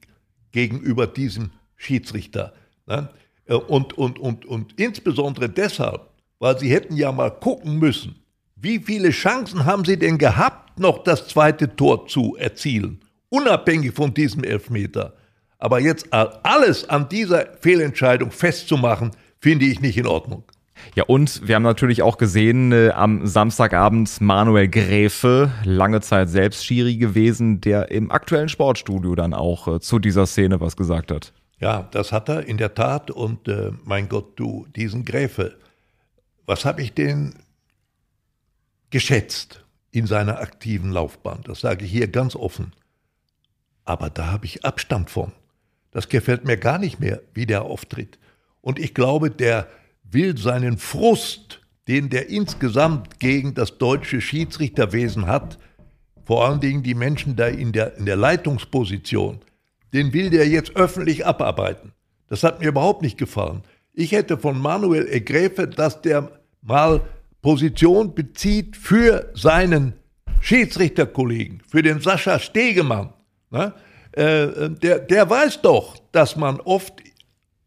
gegenüber 0.52 1.06
diesem 1.06 1.50
Schiedsrichter. 1.76 2.52
Ne? 2.86 3.08
Und, 3.46 3.96
und, 3.96 4.18
und, 4.18 4.44
und 4.44 4.78
insbesondere 4.78 5.48
deshalb, 5.48 6.10
weil 6.38 6.58
sie 6.58 6.70
hätten 6.70 6.96
ja 6.96 7.10
mal 7.10 7.30
gucken 7.30 7.78
müssen, 7.78 8.16
wie 8.54 8.80
viele 8.80 9.10
Chancen 9.10 9.64
haben 9.64 9.84
sie 9.84 9.98
denn 9.98 10.18
gehabt, 10.18 10.78
noch 10.78 11.04
das 11.04 11.28
zweite 11.28 11.74
Tor 11.74 12.06
zu 12.06 12.36
erzielen, 12.36 13.00
unabhängig 13.30 13.94
von 13.94 14.12
diesem 14.12 14.44
Elfmeter. 14.44 15.14
Aber 15.58 15.80
jetzt 15.80 16.12
alles 16.12 16.88
an 16.88 17.08
dieser 17.08 17.56
Fehlentscheidung 17.60 18.30
festzumachen, 18.30 19.12
finde 19.40 19.66
ich 19.66 19.80
nicht 19.80 19.96
in 19.96 20.06
Ordnung. 20.06 20.44
Ja, 20.94 21.04
und 21.04 21.46
wir 21.46 21.54
haben 21.54 21.62
natürlich 21.62 22.02
auch 22.02 22.18
gesehen, 22.18 22.72
äh, 22.72 22.90
am 22.90 23.26
Samstagabend 23.26 24.20
Manuel 24.20 24.68
Gräfe, 24.68 25.50
lange 25.64 26.00
Zeit 26.00 26.28
selbst 26.28 26.64
Schiri 26.64 26.96
gewesen, 26.96 27.60
der 27.60 27.90
im 27.90 28.10
aktuellen 28.10 28.48
Sportstudio 28.48 29.14
dann 29.14 29.34
auch 29.34 29.68
äh, 29.68 29.80
zu 29.80 29.98
dieser 29.98 30.26
Szene 30.26 30.60
was 30.60 30.76
gesagt 30.76 31.10
hat. 31.10 31.32
Ja, 31.60 31.88
das 31.90 32.12
hat 32.12 32.28
er 32.28 32.46
in 32.46 32.56
der 32.56 32.74
Tat. 32.74 33.10
Und 33.10 33.48
äh, 33.48 33.72
mein 33.84 34.08
Gott, 34.08 34.38
du, 34.38 34.66
diesen 34.76 35.04
Gräfe, 35.04 35.56
was 36.46 36.64
habe 36.64 36.82
ich 36.82 36.94
den 36.94 37.34
geschätzt 38.90 39.64
in 39.90 40.06
seiner 40.06 40.40
aktiven 40.40 40.92
Laufbahn? 40.92 41.40
Das 41.44 41.60
sage 41.60 41.84
ich 41.84 41.90
hier 41.90 42.08
ganz 42.08 42.36
offen. 42.36 42.72
Aber 43.84 44.10
da 44.10 44.30
habe 44.30 44.46
ich 44.46 44.64
Abstand 44.64 45.10
von. 45.10 45.32
Das 45.90 46.08
gefällt 46.08 46.44
mir 46.44 46.56
gar 46.56 46.78
nicht 46.78 47.00
mehr, 47.00 47.22
wie 47.34 47.46
der 47.46 47.62
auftritt. 47.62 48.18
Und 48.68 48.78
ich 48.78 48.92
glaube, 48.92 49.30
der 49.30 49.66
will 50.02 50.36
seinen 50.36 50.76
Frust, 50.76 51.62
den 51.88 52.10
der 52.10 52.28
insgesamt 52.28 53.18
gegen 53.18 53.54
das 53.54 53.78
deutsche 53.78 54.20
Schiedsrichterwesen 54.20 55.26
hat, 55.26 55.58
vor 56.26 56.44
allen 56.44 56.60
Dingen 56.60 56.82
die 56.82 56.92
Menschen 56.92 57.34
da 57.34 57.46
in 57.46 57.72
der, 57.72 57.96
in 57.96 58.04
der 58.04 58.16
Leitungsposition, 58.16 59.40
den 59.94 60.12
will 60.12 60.28
der 60.28 60.46
jetzt 60.46 60.76
öffentlich 60.76 61.24
abarbeiten. 61.24 61.92
Das 62.28 62.42
hat 62.42 62.60
mir 62.60 62.68
überhaupt 62.68 63.00
nicht 63.00 63.16
gefallen. 63.16 63.62
Ich 63.94 64.12
hätte 64.12 64.36
von 64.36 64.60
Manuel 64.60 65.08
Egrefe, 65.08 65.66
dass 65.66 66.02
der 66.02 66.30
mal 66.60 67.00
Position 67.40 68.14
bezieht 68.14 68.76
für 68.76 69.32
seinen 69.32 69.94
Schiedsrichterkollegen, 70.42 71.62
für 71.66 71.80
den 71.80 72.02
Sascha 72.02 72.38
Stegemann. 72.38 73.14
Ne? 73.50 73.72
Äh, 74.12 74.68
der, 74.68 74.98
der 74.98 75.30
weiß 75.30 75.62
doch, 75.62 75.96
dass 76.12 76.36
man 76.36 76.60
oft 76.60 77.07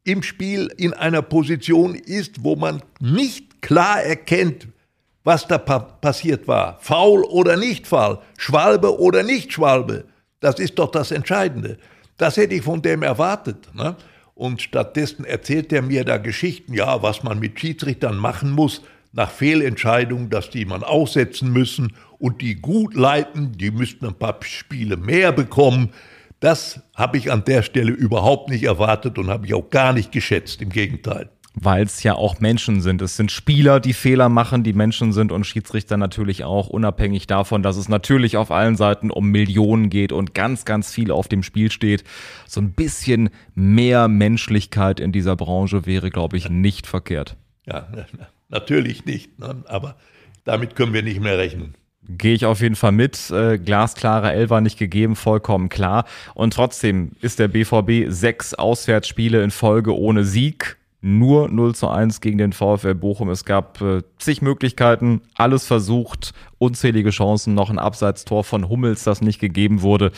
im 0.04 0.24
Spiel 0.24 0.70
in 0.78 0.94
einer 0.94 1.22
Position 1.22 1.96
ist, 1.96 2.44
wo 2.44 2.56
man 2.56 2.82
nicht 3.00 3.62
klar 3.62 4.02
erkennt, 4.02 4.68
was 5.24 5.48
da 5.48 5.58
pa 5.58 5.80
passiert 5.80 6.48
war. 6.48 6.80
Faul 6.80 7.24
oder 7.24 7.58
nicht 7.58 7.88
faul, 7.88 8.20
Schwalbe 8.38 9.00
oder 9.00 9.24
nicht 9.24 9.54
Schwalbe. 9.54 10.06
Das 10.40 10.60
ist 10.60 10.80
doch 10.80 10.92
das 10.92 11.12
Entscheidende. 11.12 11.78
Das 12.18 12.38
hätte 12.38 12.56
ich 12.56 12.64
von 12.64 12.82
dem 12.82 13.04
erwartet. 13.04 13.70
Ne? 13.76 13.96
Und 14.34 14.62
stattdessen 14.62 15.24
erzählt 15.24 15.72
er 15.72 15.84
mir 15.84 16.04
da 16.04 16.18
Geschichten, 16.18 16.74
ja, 16.74 17.04
was 17.04 17.22
man 17.22 17.40
mit 17.40 17.60
Schiedsrichtern 17.60 18.18
machen 18.18 18.52
muss, 18.52 18.82
nach 19.14 19.30
Fehlentscheidungen, 19.30 20.30
dass 20.30 20.50
die 20.50 20.66
man 20.66 20.84
aussetzen 20.84 21.52
müssen 21.52 21.94
und 22.18 22.42
die 22.42 22.56
gut 22.56 22.96
leiten, 22.96 23.52
die 23.58 23.72
müssten 23.72 24.08
ein 24.08 24.16
paar 24.16 24.38
Spiele 24.42 24.98
mehr 24.98 25.32
bekommen. 25.32 25.90
Das 26.42 26.82
habe 26.96 27.18
ich 27.18 27.32
an 27.32 27.46
der 27.46 27.62
Stelle 27.62 27.92
überhaupt 27.92 28.50
nicht 28.50 28.64
erwartet 28.64 29.18
und 29.18 29.30
habe 29.30 29.46
ich 29.46 29.54
auch 29.54 29.70
gar 29.70 29.94
nicht 29.94 30.12
geschätzt, 30.12 30.62
im 30.62 30.70
Gegenteil 30.70 31.30
weil 31.54 31.84
es 31.84 32.02
ja 32.04 32.16
auch 32.16 32.40
Menschen 32.40 32.82
sind. 32.82 33.02
Es 33.02 33.18
sind 33.18 33.32
Spieler, 33.32 33.80
die 33.80 33.94
Fehler 33.94 34.30
machen, 34.30 34.64
die 34.64 34.74
Menschen 34.74 35.12
sind 35.12 35.32
und 35.32 35.46
Schiedsrichter 35.46 35.98
natürlich 35.98 36.44
auch, 36.44 36.68
unabhängig 36.68 37.28
davon, 37.28 37.62
dass 37.62 37.78
es 37.78 37.90
natürlich 37.90 38.38
auf 38.38 38.52
allen 38.52 38.78
Seiten 38.78 39.12
um 39.12 39.30
Millionen 39.30 39.90
geht 39.90 40.12
und 40.12 40.34
ganz, 40.34 40.66
ganz 40.66 40.94
viel 40.94 41.12
auf 41.12 41.28
dem 41.28 41.44
Spiel 41.44 41.72
steht. 41.72 42.04
So 42.48 42.62
ein 42.62 42.72
bisschen 42.72 43.30
mehr 43.54 44.08
Menschlichkeit 44.08 45.00
in 45.00 45.12
dieser 45.12 45.36
Branche 45.36 45.86
wäre, 45.86 46.10
glaube 46.10 46.38
ich, 46.38 46.50
nicht 46.50 46.88
verkehrt. 46.88 47.36
Ja, 47.66 47.88
natürlich 48.50 49.06
nicht, 49.06 49.38
ne? 49.40 49.64
aber 49.68 49.98
damit 50.46 50.76
können 50.76 50.94
wir 50.94 51.04
nicht 51.04 51.20
mehr 51.20 51.38
rechnen. 51.38 51.76
Gehe 52.08 52.34
ich 52.34 52.46
auf 52.46 52.62
jeden 52.62 52.76
Fall 52.76 52.92
mit. 52.92 53.30
Äh, 53.30 53.60
glasklare 53.60 54.32
Elfer 54.32 54.60
nicht 54.60 54.80
gegeben, 54.80 55.16
vollkommen 55.16 55.70
klar. 55.70 56.06
Und 56.34 56.54
trotzdem 56.54 57.12
ist 57.22 57.40
der 57.40 57.48
BVB 57.48 58.12
sechs 58.12 58.54
Auswärtsspiele 58.54 59.44
in 59.44 59.52
Folge 59.52 59.96
ohne 59.96 60.24
Sieg 60.26 60.78
nur 61.02 61.50
0 61.50 61.76
zu 61.76 61.90
1 61.90 62.22
gegen 62.22 62.38
den 62.38 62.54
VfL 62.54 62.96
Bochum. 62.96 63.30
Es 63.30 63.44
gab 63.46 63.82
äh, 63.82 64.04
zig 64.20 64.42
Möglichkeiten, 64.42 65.22
alles 65.36 65.66
versucht, 65.66 66.34
unzählige 66.62 67.10
Chancen, 67.10 67.56
noch 67.56 67.72
ein 67.72 67.80
Abseitstor 67.80 68.44
von 68.44 68.70
Hummels, 68.70 69.04
das 69.04 69.22
nicht 69.22 69.40
gegeben 69.40 69.82
wurde. 69.82 70.12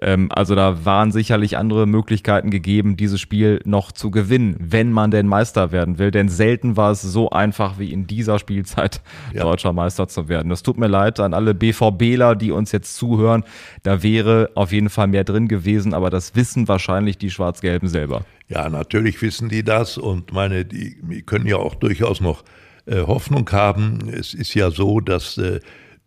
Ähm, 0.00 0.30
also 0.32 0.54
da 0.54 0.84
waren 0.86 1.12
sicherlich 1.12 1.58
andere 1.58 1.86
Möglichkeiten 1.86 2.50
gegeben, 2.50 2.96
dieses 2.96 3.20
Spiel 3.20 3.60
noch 3.64 3.92
zu 3.92 4.10
gewinnen, 4.10 4.56
wenn 4.58 4.92
man 4.92 5.10
denn 5.10 5.26
Meister 5.26 5.72
werden 5.72 5.98
will. 5.98 6.10
Denn 6.10 6.30
selten 6.30 6.78
war 6.78 6.90
es 6.90 7.02
so 7.02 7.28
einfach 7.30 7.78
wie 7.78 7.92
in 7.92 8.06
dieser 8.06 8.38
Spielzeit 8.38 9.02
ja. 9.34 9.42
deutscher 9.42 9.74
Meister 9.74 10.08
zu 10.08 10.28
werden. 10.28 10.50
Es 10.50 10.62
tut 10.62 10.78
mir 10.78 10.88
leid 10.88 11.20
an 11.20 11.34
alle 11.34 11.52
BVBler, 11.52 12.34
die 12.34 12.50
uns 12.50 12.72
jetzt 12.72 12.96
zuhören. 12.96 13.44
Da 13.82 14.02
wäre 14.02 14.50
auf 14.54 14.72
jeden 14.72 14.88
Fall 14.88 15.08
mehr 15.08 15.24
drin 15.24 15.48
gewesen, 15.48 15.92
aber 15.92 16.08
das 16.08 16.34
wissen 16.34 16.66
wahrscheinlich 16.66 17.18
die 17.18 17.30
Schwarz-Gelben 17.30 17.88
selber. 17.88 18.24
Ja, 18.48 18.70
natürlich 18.70 19.20
wissen 19.20 19.50
die 19.50 19.62
das 19.62 19.98
und 19.98 20.32
meine, 20.32 20.64
die, 20.64 20.96
die 21.02 21.22
können 21.22 21.46
ja 21.46 21.56
auch 21.56 21.74
durchaus 21.74 22.22
noch 22.22 22.42
äh, 22.86 23.02
Hoffnung 23.02 23.48
haben. 23.52 24.08
Es 24.12 24.34
ist 24.34 24.54
ja 24.54 24.70
so, 24.70 25.00
dass 25.00 25.38
äh, 25.38 25.60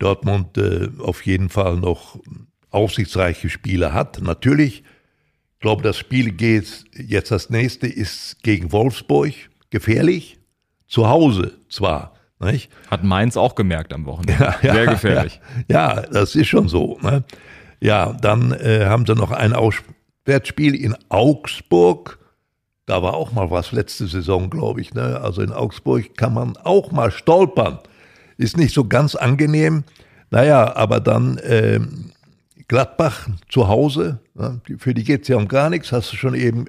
Dortmund 0.04 0.58
äh, 0.58 0.89
auf 1.00 1.26
jeden 1.26 1.50
Fall 1.50 1.78
noch 1.78 2.20
aussichtsreiche 2.72 3.50
Spiele 3.50 3.94
hat. 3.94 4.22
Natürlich, 4.22 4.84
ich 5.54 5.60
glaube, 5.60 5.84
das 5.84 5.98
Spiel 5.98 6.32
geht 6.32 6.86
jetzt 6.94 7.32
das 7.32 7.50
nächste 7.50 7.88
ist 7.88 8.44
gegen 8.44 8.72
Wolfsburg, 8.72 9.34
gefährlich, 9.70 10.39
zu 10.88 11.08
Hause 11.08 11.54
zwar. 11.70 12.13
Nicht? 12.39 12.70
Hat 12.92 13.04
Mainz 13.04 13.38
auch 13.38 13.56
gemerkt 13.56 13.94
am 13.94 14.06
Wochenende. 14.06 14.44
Ja, 14.44 14.56
ja, 14.62 14.74
Sehr 14.74 14.88
gefährlich. 14.88 15.39
Ja, 15.70 15.96
ja, 15.96 16.02
das 16.02 16.36
ist 16.36 16.48
schon 16.48 16.68
so. 16.68 17.00
Ne? 17.02 17.24
Ja, 17.80 18.12
dann 18.13 18.52
äh, 18.52 18.86
haben 18.88 19.06
sie 19.06 19.16
noch 19.16 19.32
ein 19.32 19.54
Auswärtsspiel 19.54 20.76
in 20.76 20.96
Augsburg 21.08 22.20
da 22.86 23.02
war 23.02 23.13
auch 23.13 23.32
mal 23.32 23.50
was 23.50 23.72
letzte 23.72 24.08
Saison, 24.08 24.50
glaube 24.50 24.82
ich. 24.82 24.94
Ne? 24.94 25.20
Also 25.22 25.42
in 25.42 25.54
Augsburg 25.54 26.18
kann 26.18 26.34
man 26.34 26.58
auch 26.58 26.92
mal 26.92 27.12
stolpern. 27.12 27.80
Ist 28.38 28.58
nicht 28.58 28.74
so 28.74 28.86
ganz 28.86 29.15
angenehm. 29.15 29.84
Naja, 30.32 30.76
aber 30.76 31.00
dann 31.00 31.38
äh, 31.38 31.80
Gladbach 32.67 33.28
zu 33.50 33.67
Hause, 33.67 34.19
ne? 34.34 34.62
für 34.78 34.93
die 34.93 35.04
geht 35.04 35.24
es 35.24 35.28
ja 35.28 35.38
um 35.38 35.48
gar 35.48 35.69
nichts, 35.69 35.91
hast 35.91 36.12
du 36.12 36.17
schon 36.17 36.34
eben 36.34 36.65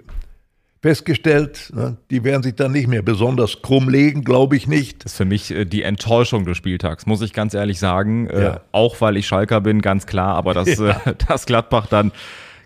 festgestellt. 0.85 1.73
Ne? 1.75 1.97
Die 2.11 2.25
werden 2.25 2.43
sich 2.43 2.57
dann 2.57 2.73
nicht 2.73 2.89
mehr 2.89 3.01
besonders 3.01 3.63
krumm 3.63 3.89
legen, 3.89 4.23
glaube 4.23 4.55
ich 4.55 4.67
nicht. 4.67 5.03
Das 5.03 5.13
ist 5.13 5.17
für 5.17 5.25
mich 5.25 5.51
äh, 5.51 5.65
die 5.65 5.83
Enttäuschung 5.83 6.45
des 6.45 6.59
Spieltags, 6.59 7.07
muss 7.07 7.23
ich 7.23 7.33
ganz 7.33 7.55
ehrlich 7.55 7.79
sagen. 7.79 8.29
Äh, 8.29 8.43
ja. 8.43 8.61
Auch 8.71 9.01
weil 9.01 9.17
ich 9.17 9.27
Schalker 9.27 9.63
bin, 9.63 9.81
ganz 9.81 10.07
klar. 10.07 10.35
Aber 10.35 10.53
dass, 10.53 10.79
ja. 10.79 11.01
äh, 11.07 11.15
dass 11.27 11.47
Gladbach 11.47 11.87
dann 11.87 12.13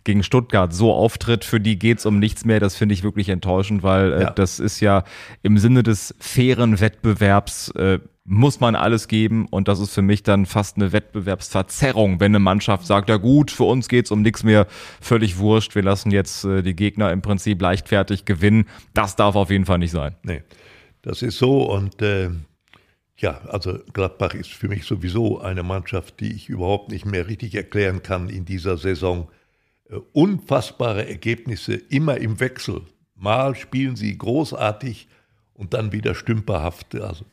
gegen 0.08 0.22
Stuttgart 0.22 0.72
so 0.72 0.94
auftritt, 0.94 1.44
für 1.44 1.60
die 1.60 1.78
geht 1.78 1.98
es 1.98 2.06
um 2.06 2.18
nichts 2.18 2.46
mehr. 2.46 2.60
Das 2.60 2.76
finde 2.76 2.94
ich 2.94 3.02
wirklich 3.02 3.28
enttäuschend, 3.28 3.82
weil 3.82 4.14
äh, 4.14 4.22
ja. 4.22 4.30
das 4.30 4.58
ist 4.58 4.80
ja 4.80 5.04
im 5.42 5.58
Sinne 5.58 5.82
des 5.82 6.14
fairen 6.18 6.80
Wettbewerbs 6.80 7.68
äh, 7.72 7.98
muss 8.24 8.58
man 8.58 8.74
alles 8.74 9.06
geben 9.08 9.46
und 9.50 9.68
das 9.68 9.80
ist 9.80 9.92
für 9.92 10.00
mich 10.00 10.22
dann 10.22 10.46
fast 10.46 10.76
eine 10.76 10.92
Wettbewerbsverzerrung, 10.92 12.20
wenn 12.20 12.32
eine 12.32 12.38
Mannschaft 12.38 12.86
sagt, 12.86 13.10
ja 13.10 13.18
gut, 13.18 13.50
für 13.50 13.64
uns 13.64 13.86
geht 13.88 14.06
es 14.06 14.10
um 14.10 14.22
nichts 14.22 14.44
mehr, 14.44 14.66
völlig 14.98 15.36
wurscht, 15.36 15.74
wir 15.74 15.82
lassen 15.82 16.10
jetzt 16.10 16.42
äh, 16.44 16.62
die 16.62 16.74
Gegner 16.74 17.12
im 17.12 17.20
Prinzip 17.20 17.60
leichtfertig 17.60 18.24
gewinnen. 18.24 18.64
Das 18.94 19.14
darf 19.14 19.36
auf 19.36 19.50
jeden 19.50 19.66
Fall 19.66 19.78
nicht 19.78 19.90
sein. 19.90 20.14
Nee, 20.22 20.42
das 21.02 21.20
ist 21.20 21.36
so 21.36 21.70
und 21.70 22.00
äh, 22.00 22.30
ja, 23.18 23.42
also 23.48 23.78
Gladbach 23.92 24.32
ist 24.32 24.52
für 24.52 24.68
mich 24.68 24.84
sowieso 24.84 25.38
eine 25.40 25.62
Mannschaft, 25.62 26.20
die 26.20 26.32
ich 26.32 26.48
überhaupt 26.48 26.90
nicht 26.90 27.04
mehr 27.04 27.28
richtig 27.28 27.54
erklären 27.54 28.02
kann 28.02 28.30
in 28.30 28.46
dieser 28.46 28.78
Saison. 28.78 29.28
Äh, 29.90 29.96
unfassbare 30.12 31.08
Ergebnisse, 31.08 31.74
immer 31.74 32.18
im 32.18 32.40
Wechsel. 32.40 32.82
Mal 33.14 33.54
spielen 33.54 33.96
sie 33.96 34.16
großartig 34.16 35.08
und 35.54 35.74
dann 35.74 35.92
wieder 35.92 36.14
stümperhaft. 36.14 36.94
Also 36.94 37.24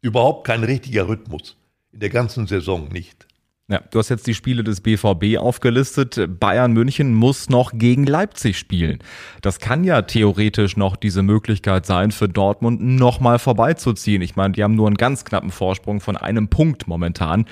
überhaupt 0.00 0.46
kein 0.46 0.64
richtiger 0.64 1.08
Rhythmus. 1.08 1.56
In 1.92 2.00
der 2.00 2.10
ganzen 2.10 2.46
Saison 2.46 2.88
nicht. 2.88 3.26
Ja, 3.70 3.80
du 3.90 3.98
hast 3.98 4.08
jetzt 4.08 4.26
die 4.26 4.34
Spiele 4.34 4.64
des 4.64 4.80
BVB 4.80 5.36
aufgelistet. 5.38 6.18
Bayern 6.40 6.72
München 6.72 7.14
muss 7.14 7.50
noch 7.50 7.72
gegen 7.74 8.06
Leipzig 8.06 8.58
spielen. 8.58 8.98
Das 9.42 9.58
kann 9.58 9.84
ja 9.84 10.02
theoretisch 10.02 10.78
noch 10.78 10.96
diese 10.96 11.22
Möglichkeit 11.22 11.84
sein, 11.84 12.10
für 12.10 12.30
Dortmund 12.30 12.80
nochmal 12.80 13.38
vorbeizuziehen. 13.38 14.22
Ich 14.22 14.36
meine, 14.36 14.52
die 14.52 14.64
haben 14.64 14.74
nur 14.74 14.86
einen 14.86 14.96
ganz 14.96 15.26
knappen 15.26 15.50
Vorsprung 15.50 16.00
von 16.00 16.16
einem 16.16 16.48
Punkt 16.48 16.88
momentan 16.88 17.44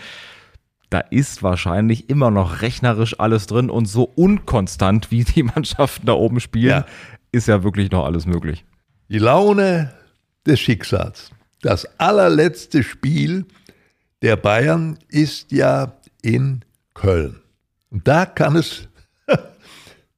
da 0.91 1.01
ist 1.01 1.43
wahrscheinlich 1.43 2.09
immer 2.09 2.31
noch 2.31 2.63
rechnerisch 2.63 3.19
alles 3.19 3.47
drin 3.47 3.71
und 3.71 3.87
so 3.87 4.05
unkonstant, 4.05 5.11
wie 5.11 5.25
die 5.25 5.43
Mannschaften 5.43 6.07
da 6.07 6.13
oben 6.13 6.41
spielen, 6.41 6.69
ja. 6.69 6.87
ist 7.33 7.49
ja 7.49 7.63
wirklich 7.63 7.91
noch 7.91 8.05
alles 8.05 8.27
möglich. 8.27 8.65
Die 9.09 9.19
Laune 9.19 9.93
des 10.47 10.61
Schicksals. 10.61 11.31
Das 11.63 11.87
allerletzte 11.99 12.83
Spiel 12.83 13.47
der 14.23 14.37
Bayern 14.37 14.99
ist 15.09 15.53
ja 15.53 15.97
in 16.23 16.65
Köln. 16.95 17.41
Und 17.91 18.07
da 18.07 18.27
kann 18.27 18.57
es 18.57 18.89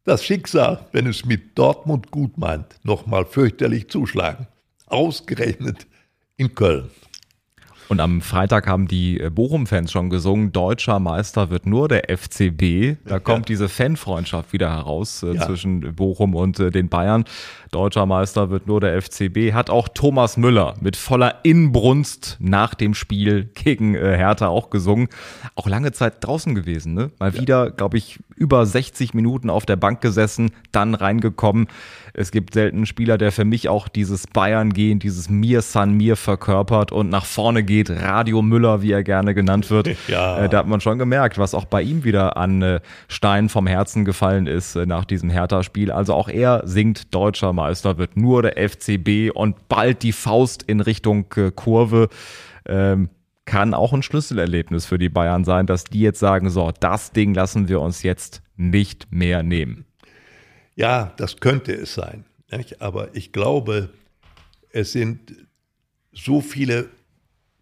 das 0.05 0.25
Schicksal, 0.25 0.87
wenn 0.93 1.07
es 1.07 1.25
mit 1.25 1.59
Dortmund 1.59 2.11
gut 2.11 2.39
meint, 2.39 2.79
nochmal 2.83 3.25
fürchterlich 3.25 3.89
zuschlagen. 3.89 4.47
Ausgerechnet 4.87 5.87
in 6.37 6.55
Köln. 6.55 6.91
Und 7.89 8.01
am 8.01 8.21
Freitag 8.21 8.67
haben 8.67 8.87
die 8.87 9.19
äh, 9.19 9.31
Bochum-Fans 9.31 9.91
schon 9.91 10.11
gesungen, 10.11 10.53
deutscher 10.53 10.99
Meister 10.99 11.49
wird 11.49 11.67
nur 11.67 11.89
der 11.89 12.11
FCB. 12.17 12.97
Da 13.07 13.19
kommt 13.19 13.49
diese 13.49 13.69
Fanfreundschaft 13.69 14.53
wieder 14.53 14.71
heraus 14.71 15.23
äh, 15.23 15.35
ja. 15.35 15.47
zwischen 15.47 15.95
Bochum 15.95 16.35
und 16.35 16.61
äh, 16.61 16.71
den 16.71 16.89
Bayern. 16.89 17.25
Deutscher 17.71 18.05
Meister 18.07 18.51
wird 18.51 18.67
nur 18.67 18.81
der 18.81 19.01
FCB. 19.01 19.53
Hat 19.53 19.71
auch 19.71 19.89
Thomas 19.89 20.37
Müller 20.37 20.75
mit 20.81 20.97
voller 20.97 21.37
Inbrunst 21.45 22.37
nach 22.41 22.75
dem 22.75 22.95
Spiel 22.95 23.45
gegen 23.55 23.95
äh, 23.95 24.17
Hertha 24.17 24.49
auch 24.49 24.69
gesungen. 24.69 25.09
Auch 25.55 25.67
lange 25.67 25.93
Zeit 25.93 26.17
draußen 26.21 26.55
gewesen, 26.55 26.95
ne? 26.95 27.11
Mal 27.19 27.35
ja. 27.35 27.41
wieder, 27.41 27.71
glaube 27.71 27.97
ich, 27.97 28.21
über 28.37 28.67
60 28.67 29.15
Minuten 29.15 29.51
auf 29.51 29.67
der 29.67 29.77
Bank 29.77 30.01
gesessen, 30.01 30.53
dann 30.73 30.95
reingekommen. 30.95 31.69
Es 32.19 32.33
gibt 32.33 32.55
selten 32.55 32.79
einen 32.79 32.87
Spieler, 32.87 33.17
der 33.17 33.31
für 33.31 33.45
mich 33.45 33.69
auch 33.69 33.87
dieses 33.87 34.27
Bayern-Gehen, 34.27 34.99
dieses 34.99 35.31
Mir 35.31 35.63
San 35.63 35.95
Mir 35.95 36.17
verkörpert 36.17 36.91
und 36.91 37.11
nach 37.11 37.25
vorne 37.25 37.63
geht. 37.63 37.91
Radio 37.91 38.43
Müller, 38.43 38.83
wie 38.83 38.91
er 38.91 39.05
gerne 39.05 39.35
genannt 39.35 39.71
wird. 39.71 39.89
Ja. 40.09 40.45
Äh, 40.45 40.49
da 40.49 40.59
hat 40.59 40.67
man 40.67 40.81
schon 40.81 40.99
gemerkt, 40.99 41.39
was 41.39 41.55
auch 41.55 41.67
bei 41.67 41.83
ihm 41.83 42.03
wieder 42.03 42.39
an 42.39 42.63
äh, 42.63 42.81
Stein 43.09 43.51
vom 43.51 43.67
Herzen 43.67 44.07
gefallen 44.07 44.47
ist 44.47 44.75
äh, 44.75 44.87
nach 44.87 45.05
diesem 45.05 45.29
Hertha-Spiel. 45.29 45.93
Also 45.93 46.15
auch 46.15 46.29
er 46.29 46.63
singt 46.65 47.15
Deutscher 47.15 47.53
Meister, 47.53 47.99
wird 47.99 48.17
nur 48.17 48.43
der 48.43 48.57
FCB 48.57 49.31
und 49.35 49.69
bald 49.69 50.03
die 50.03 50.13
Faust 50.13 50.63
in 50.63 50.81
Richtung 50.81 51.27
Kurve. 51.55 52.09
Ähm, 52.67 53.11
kann 53.45 53.75
auch 53.75 53.93
ein 53.93 54.03
Schlüsselerlebnis 54.03 54.87
für 54.87 54.99
die 54.99 55.11
Bayern 55.11 55.45
sein, 55.45 55.67
dass 55.67 55.85
die 55.85 56.01
jetzt 56.01 56.21
sagen, 56.21 56.49
so, 56.49 56.71
das 56.81 57.13
Ding 57.13 57.35
lassen 57.35 57.69
wir 57.69 57.81
uns 57.81 58.03
jetzt 58.03 58.43
nicht 58.57 59.13
mehr 59.13 59.43
nehmen. 59.43 59.85
Ja, 60.79 61.13
das 61.17 61.39
könnte 61.39 61.73
es 61.73 61.95
sein. 61.95 62.25
Nicht? 62.53 62.81
Aber 62.81 63.13
ich 63.17 63.33
glaube, 63.33 63.93
es 64.71 64.93
sind 64.93 65.35
so 66.13 66.41
viele 66.41 66.89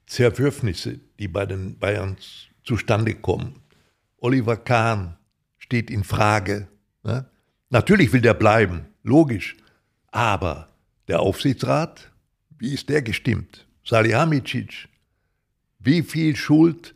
Zerwürfnisse, 0.07 1.01
die 1.19 1.27
bei 1.27 1.47
den 1.47 1.79
Bayern 1.79 2.19
zustande 2.63 3.15
kommen. 3.15 3.63
Oliver 4.19 4.59
Kahn 4.59 5.17
steht 5.57 5.91
in 5.91 6.05
Frage. 6.05 6.69
Ne? 7.05 7.25
Natürlich 7.71 8.13
will 8.13 8.21
der 8.21 8.35
bleiben, 8.35 8.85
logisch. 9.03 9.57
Aber 10.09 10.69
der 11.09 11.21
Aufsichtsrat, 11.21 12.13
wie 12.59 12.75
ist 12.75 12.91
der 12.91 13.01
gestimmt? 13.01 13.67
Salihamidzic, 13.83 14.89
wie 15.79 16.03
viel 16.03 16.37
Schuld 16.37 16.95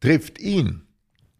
trifft 0.00 0.40
ihn? 0.40 0.82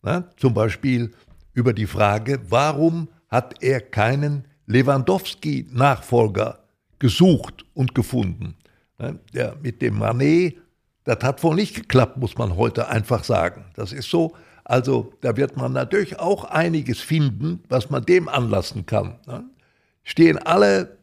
Na, 0.00 0.30
zum 0.36 0.54
Beispiel 0.54 1.12
über 1.54 1.72
die 1.72 1.86
Frage, 1.86 2.40
warum 2.48 3.08
hat 3.32 3.62
er 3.62 3.80
keinen 3.80 4.44
Lewandowski-Nachfolger 4.66 6.58
gesucht 6.98 7.64
und 7.72 7.94
gefunden? 7.94 8.56
Na, 8.98 9.14
der 9.32 9.56
mit 9.60 9.80
dem 9.80 9.98
Manet, 9.98 10.58
das 11.04 11.24
hat 11.24 11.42
wohl 11.42 11.56
nicht 11.56 11.74
geklappt, 11.74 12.18
muss 12.18 12.36
man 12.36 12.56
heute 12.56 12.88
einfach 12.88 13.24
sagen. 13.24 13.64
Das 13.74 13.92
ist 13.92 14.10
so. 14.10 14.36
Also 14.64 15.14
da 15.22 15.36
wird 15.36 15.56
man 15.56 15.72
natürlich 15.72 16.20
auch 16.20 16.44
einiges 16.44 17.00
finden, 17.00 17.64
was 17.68 17.90
man 17.90 18.04
dem 18.04 18.28
anlassen 18.28 18.86
kann. 18.86 19.18
Ne? 19.26 19.42
Stehen 20.04 20.38
alle 20.38 20.98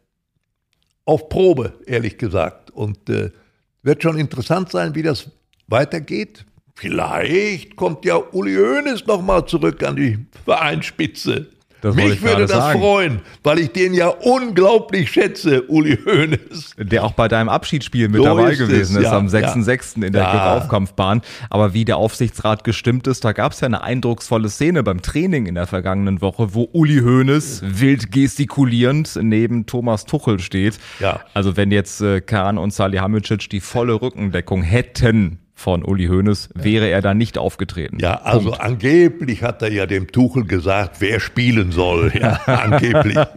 auf 1.04 1.28
Probe, 1.28 1.74
ehrlich 1.84 2.16
gesagt. 2.16 2.70
Und 2.70 3.10
äh, 3.10 3.32
wird 3.82 4.02
schon 4.02 4.18
interessant 4.18 4.70
sein, 4.70 4.94
wie 4.94 5.02
das 5.02 5.30
weitergeht. 5.66 6.46
Vielleicht 6.76 7.76
kommt 7.76 8.04
ja 8.04 8.16
Uli 8.16 8.54
Hoeneß 8.54 9.06
nochmal 9.06 9.44
zurück 9.46 9.82
an 9.82 9.96
die 9.96 10.24
Vereinsspitze. 10.44 11.48
Das 11.80 11.94
Mich 11.94 12.14
ich 12.14 12.22
würde 12.22 12.42
das 12.42 12.50
sagen. 12.50 12.78
freuen, 12.78 13.20
weil 13.42 13.58
ich 13.58 13.72
den 13.72 13.94
ja 13.94 14.08
unglaublich 14.08 15.10
schätze, 15.10 15.62
Uli 15.62 15.98
Hoeneß. 16.04 16.74
Der 16.78 17.04
auch 17.04 17.12
bei 17.12 17.26
deinem 17.28 17.48
Abschiedsspiel 17.48 18.08
mit 18.08 18.18
So 18.18 18.24
dabei 18.24 18.52
ist 18.52 18.60
es, 18.60 18.68
gewesen 18.68 18.96
ist, 18.98 19.02
ja, 19.04 19.16
am 19.16 19.28
ja. 19.28 19.38
6.6. 19.40 20.02
in 20.04 20.12
der 20.12 20.22
Ja. 20.22 20.30
Glückaufkampfbahn. 20.30 21.22
Aber 21.48 21.74
wie 21.74 21.84
der 21.84 21.96
Aufsichtsrat 21.96 22.64
gestimmt 22.64 23.06
ist, 23.06 23.24
da 23.24 23.32
gab 23.32 23.52
es 23.52 23.60
ja 23.60 23.66
eine 23.66 23.82
eindrucksvolle 23.82 24.48
Szene 24.48 24.82
beim 24.82 25.02
Training 25.02 25.46
in 25.46 25.54
der 25.54 25.66
vergangenen 25.66 26.20
Woche, 26.20 26.54
wo 26.54 26.68
Uli 26.72 27.00
Hoeneß 27.00 27.62
wild 27.64 28.12
gestikulierend 28.12 29.18
neben 29.20 29.66
Thomas 29.66 30.04
Tuchel 30.04 30.38
steht. 30.38 30.78
Ja. 31.00 31.20
Also 31.34 31.56
wenn 31.56 31.70
jetzt 31.70 32.00
äh, 32.00 32.20
Kahn 32.20 32.58
und 32.58 32.72
Salihamidzic 32.72 33.48
die 33.50 33.60
volle 33.60 34.00
Rückendeckung 34.00 34.62
hätten 34.62 35.39
von 35.60 35.84
Uli 35.84 36.06
Hoeneß, 36.06 36.48
wäre 36.54 36.88
er 36.88 37.02
da 37.02 37.12
nicht 37.12 37.36
aufgetreten. 37.36 37.98
Ja, 38.00 38.22
also 38.22 38.52
angeblich 38.52 39.42
hat 39.42 39.60
er 39.60 39.70
ja 39.70 39.84
dem 39.84 40.10
Tuchel 40.10 40.44
gesagt, 40.44 40.96
wer 41.00 41.20
spielen 41.20 41.70
soll. 41.70 42.12
Ja, 42.18 42.40
angeblich. 42.46 43.18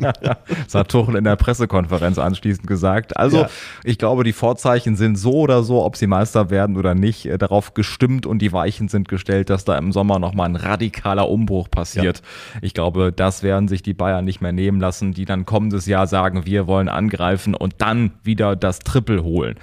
Das 0.66 0.76
hat 0.76 0.90
Tuchel 0.90 1.16
in 1.18 1.24
der 1.26 1.36
Pressekonferenz 1.36 2.18
anschließend 2.18 2.66
gesagt. 2.68 3.18
Also 3.18 3.42
Ja. 3.42 3.50
ich 3.84 3.98
glaube, 3.98 4.24
die 4.24 4.32
Vorzeichen 4.34 4.96
sind 4.96 5.18
so 5.18 5.34
oder 5.34 5.64
so, 5.64 5.84
ob 5.84 5.98
sie 5.98 6.08
Meister 6.08 6.50
werden 6.50 6.78
oder 6.78 6.96
nicht, 6.96 7.26
äh, 7.26 7.38
darauf 7.38 7.74
gestimmt 7.74 8.26
und 8.26 8.40
die 8.40 8.54
Weichen 8.54 8.88
sind 8.88 9.10
gestellt, 9.10 9.50
dass 9.50 9.66
da 9.66 9.78
im 9.78 9.92
Sommer 9.92 10.20
nochmal 10.20 10.48
ein 10.50 10.56
radikaler 10.56 11.30
Umbruch 11.30 11.70
passiert. 11.70 12.22
Ich 12.62 12.74
glaube, 12.74 13.12
das 13.14 13.44
werden 13.44 13.68
sich 13.68 13.84
die 13.84 13.94
Bayern 13.94 14.24
nicht 14.24 14.42
mehr 14.42 14.54
nehmen 14.54 14.80
lassen, 14.80 15.14
die 15.14 15.26
dann 15.26 15.46
kommendes 15.46 15.86
Jahr 15.88 16.08
sagen, 16.08 16.46
wir 16.46 16.68
wollen 16.68 16.88
angreifen 16.88 17.54
und 17.56 17.76
dann 17.80 18.12
wieder 18.24 18.56
das 18.56 18.80
Triple 18.80 19.24
holen. 19.24 19.56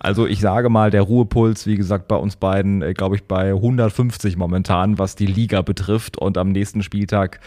Also 0.00 0.26
ich 0.26 0.40
sage 0.40 0.68
mal, 0.68 0.90
der 0.90 1.02
Ruhepuls, 1.02 1.66
wie 1.66 1.76
gesagt, 1.76 2.07
bei 2.08 2.16
uns 2.16 2.36
beiden, 2.36 2.82
äh, 2.82 2.94
glaube 2.94 3.16
ich, 3.16 3.24
bei 3.24 3.52
150 3.52 4.36
momentan, 4.36 4.98
was 4.98 5.14
die 5.14 5.26
Liga 5.26 5.62
betrifft 5.62 6.16
und 6.16 6.38
am 6.38 6.50
nächsten 6.50 6.82
Spieltag 6.82 7.40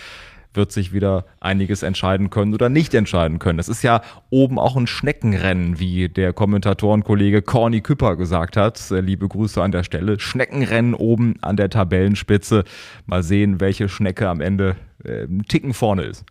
wird 0.54 0.72
sich 0.72 0.94
wieder 0.94 1.26
einiges 1.40 1.84
entscheiden 1.84 2.30
können 2.30 2.54
oder 2.54 2.70
nicht 2.70 2.94
entscheiden 2.94 3.40
können. 3.40 3.60
Es 3.60 3.70
ist 3.70 3.84
ja 3.84 4.02
oben 4.30 4.60
auch 4.60 4.76
ein 4.76 4.88
Schneckenrennen, 4.88 5.80
wie 5.80 6.10
der 6.10 6.34
Kommentatorenkollege 6.34 7.42
Corny 7.42 7.82
Küpper 7.82 8.16
gesagt 8.16 8.58
hat. 8.58 8.92
Äh, 8.92 9.02
Liebe 9.02 9.28
Grüße 9.28 9.62
an 9.62 9.72
der 9.72 9.84
Stelle. 9.84 10.20
Schneckenrennen 10.20 10.94
oben 10.94 11.36
an 11.42 11.56
der 11.56 11.70
Tabellenspitze. 11.70 12.64
Mal 13.06 13.24
sehen, 13.24 13.60
welche 13.60 13.90
Schnecke 13.90 14.28
am 14.28 14.42
Ende 14.42 14.76
äh, 15.04 15.24
einen 15.24 15.44
Ticken 15.44 15.74
vorne 15.74 16.04
ist. 16.04 16.26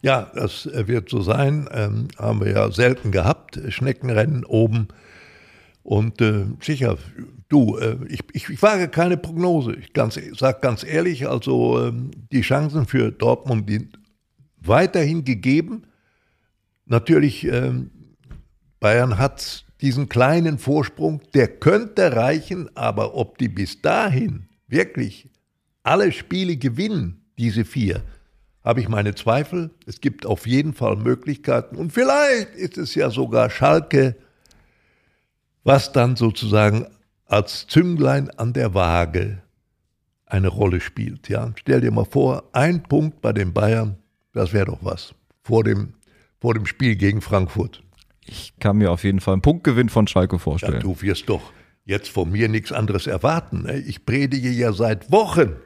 Ja, 0.00 0.30
das 0.34 0.66
äh, 0.66 0.86
wird 0.86 1.08
so 1.08 1.20
sein. 1.20 1.68
Ähm, 1.72 2.08
haben 2.16 2.40
wir 2.40 2.52
ja 2.52 2.70
selten 2.70 3.10
gehabt. 3.10 3.58
Schneckenrennen 3.68 4.44
oben. 4.44 4.88
Und 5.88 6.20
äh, 6.20 6.44
sicher, 6.60 6.98
du, 7.48 7.78
äh, 7.78 7.96
ich, 8.10 8.20
ich, 8.34 8.60
wage 8.60 8.88
keine 8.88 9.16
Prognose. 9.16 9.72
Ich 9.72 9.94
ganz, 9.94 10.20
sage 10.36 10.58
ganz 10.60 10.84
ehrlich, 10.84 11.26
also 11.26 11.82
ähm, 11.82 12.10
die 12.30 12.42
Chancen 12.42 12.84
für 12.84 13.10
Dortmund 13.10 13.70
sind 13.70 13.98
weiterhin 14.60 15.24
gegeben. 15.24 15.84
Natürlich, 16.84 17.44
ähm, 17.44 17.90
Bayern 18.80 19.16
hat 19.16 19.64
diesen 19.80 20.10
kleinen 20.10 20.58
Vorsprung, 20.58 21.22
der 21.32 21.48
könnte 21.48 22.14
reichen, 22.14 22.68
aber 22.76 23.14
ob 23.14 23.38
die 23.38 23.48
bis 23.48 23.80
dahin 23.80 24.46
wirklich 24.66 25.30
alle 25.84 26.12
Spiele 26.12 26.58
gewinnen, 26.58 27.22
diese 27.38 27.64
vier, 27.64 28.02
habe 28.62 28.82
ich 28.82 28.90
meine 28.90 29.14
Zweifel. 29.14 29.70
Es 29.86 30.02
gibt 30.02 30.26
auf 30.26 30.46
jeden 30.46 30.74
Fall 30.74 30.96
Möglichkeiten. 30.96 31.76
Und 31.76 31.94
vielleicht 31.94 32.54
ist 32.56 32.76
es 32.76 32.94
ja 32.94 33.08
sogar 33.08 33.48
Schalke, 33.48 34.16
was 35.68 35.92
dann 35.92 36.16
sozusagen 36.16 36.86
als 37.26 37.66
Zünglein 37.66 38.30
an 38.30 38.54
der 38.54 38.72
Waage 38.72 39.42
eine 40.24 40.48
Rolle 40.48 40.80
spielt. 40.80 41.28
Ja, 41.28 41.52
stell 41.56 41.82
dir 41.82 41.90
mal 41.90 42.06
vor, 42.06 42.44
ein 42.52 42.82
Punkt 42.82 43.20
bei 43.20 43.34
den 43.34 43.52
Bayern, 43.52 43.98
das 44.32 44.54
wäre 44.54 44.64
doch 44.66 44.78
was 44.80 45.14
vor 45.42 45.64
dem, 45.64 45.92
vor 46.40 46.54
dem 46.54 46.64
Spiel 46.64 46.96
gegen 46.96 47.20
Frankfurt. 47.20 47.82
Ich 48.24 48.54
kann 48.58 48.78
mir 48.78 48.90
auf 48.90 49.04
jeden 49.04 49.20
Fall 49.20 49.34
einen 49.34 49.42
Punktgewinn 49.42 49.90
von 49.90 50.06
Schalke 50.06 50.36
Ja, 50.36 50.40
vorstellen. 50.40 50.80
du 50.80 51.00
wirst 51.02 51.28
doch 51.28 51.52
jetzt 51.84 52.08
von 52.08 52.30
mir 52.30 52.48
nichts 52.48 52.72
anderes 52.72 53.06
erwarten. 53.06 53.64
Ne? 53.64 53.78
Ich 53.78 54.06
predige 54.06 54.50
ja 54.50 54.72
seit 54.72 55.10
Wochen, 55.12 55.56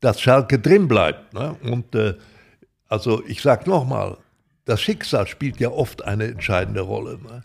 dass 0.00 0.20
Schalke 0.20 0.60
drin 0.60 0.86
bleibt. 0.86 1.34
Ne? 1.34 1.56
Und 1.64 1.94
äh, 1.96 2.14
also 2.88 3.24
ich 3.26 3.42
sage 3.42 3.68
nochmal, 3.68 4.18
das 4.66 4.80
Schicksal 4.80 5.26
spielt 5.26 5.58
ja 5.58 5.70
oft 5.70 6.04
eine 6.04 6.26
entscheidende 6.26 6.80
Rolle. 6.82 7.18
Ne? 7.22 7.42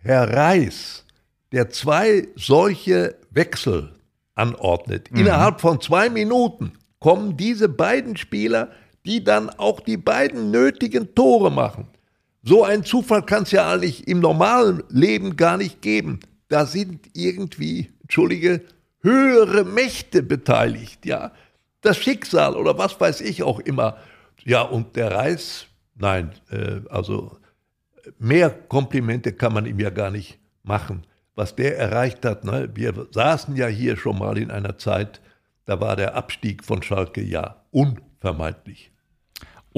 Herr 0.00 0.32
Reis, 0.32 1.04
der 1.52 1.70
zwei 1.70 2.28
solche 2.36 3.16
Wechsel 3.30 3.92
anordnet, 4.34 5.08
innerhalb 5.08 5.60
von 5.60 5.80
zwei 5.80 6.08
Minuten 6.08 6.72
kommen 7.00 7.36
diese 7.36 7.68
beiden 7.68 8.16
Spieler, 8.16 8.70
die 9.04 9.24
dann 9.24 9.50
auch 9.50 9.80
die 9.80 9.96
beiden 9.96 10.50
nötigen 10.50 11.14
Tore 11.14 11.50
machen. 11.50 11.88
So 12.42 12.64
einen 12.64 12.84
Zufall 12.84 13.22
kann 13.24 13.42
es 13.44 13.50
ja 13.50 13.70
eigentlich 13.70 14.06
im 14.06 14.20
normalen 14.20 14.82
Leben 14.88 15.36
gar 15.36 15.56
nicht 15.56 15.82
geben. 15.82 16.20
Da 16.48 16.66
sind 16.66 17.08
irgendwie, 17.14 17.90
entschuldige, 18.02 18.62
höhere 19.00 19.64
Mächte 19.64 20.22
beteiligt, 20.22 21.04
ja. 21.04 21.32
Das 21.80 21.96
Schicksal 21.96 22.56
oder 22.56 22.76
was 22.78 23.00
weiß 23.00 23.20
ich 23.20 23.42
auch 23.42 23.60
immer. 23.60 23.96
Ja, 24.44 24.62
und 24.62 24.96
der 24.96 25.12
Reis, 25.12 25.66
nein, 25.94 26.32
äh, 26.50 26.80
also 26.90 27.36
mehr 28.18 28.50
Komplimente 28.50 29.32
kann 29.32 29.52
man 29.52 29.66
ihm 29.66 29.78
ja 29.78 29.90
gar 29.90 30.10
nicht 30.10 30.38
machen. 30.62 31.04
Was 31.38 31.54
der 31.54 31.78
erreicht 31.78 32.24
hat, 32.24 32.42
ne? 32.42 32.68
wir 32.74 33.06
saßen 33.12 33.54
ja 33.54 33.68
hier 33.68 33.96
schon 33.96 34.18
mal 34.18 34.36
in 34.38 34.50
einer 34.50 34.76
Zeit, 34.76 35.20
da 35.66 35.80
war 35.80 35.94
der 35.94 36.16
Abstieg 36.16 36.64
von 36.64 36.82
Schalke 36.82 37.22
ja 37.22 37.62
unvermeidlich. 37.70 38.90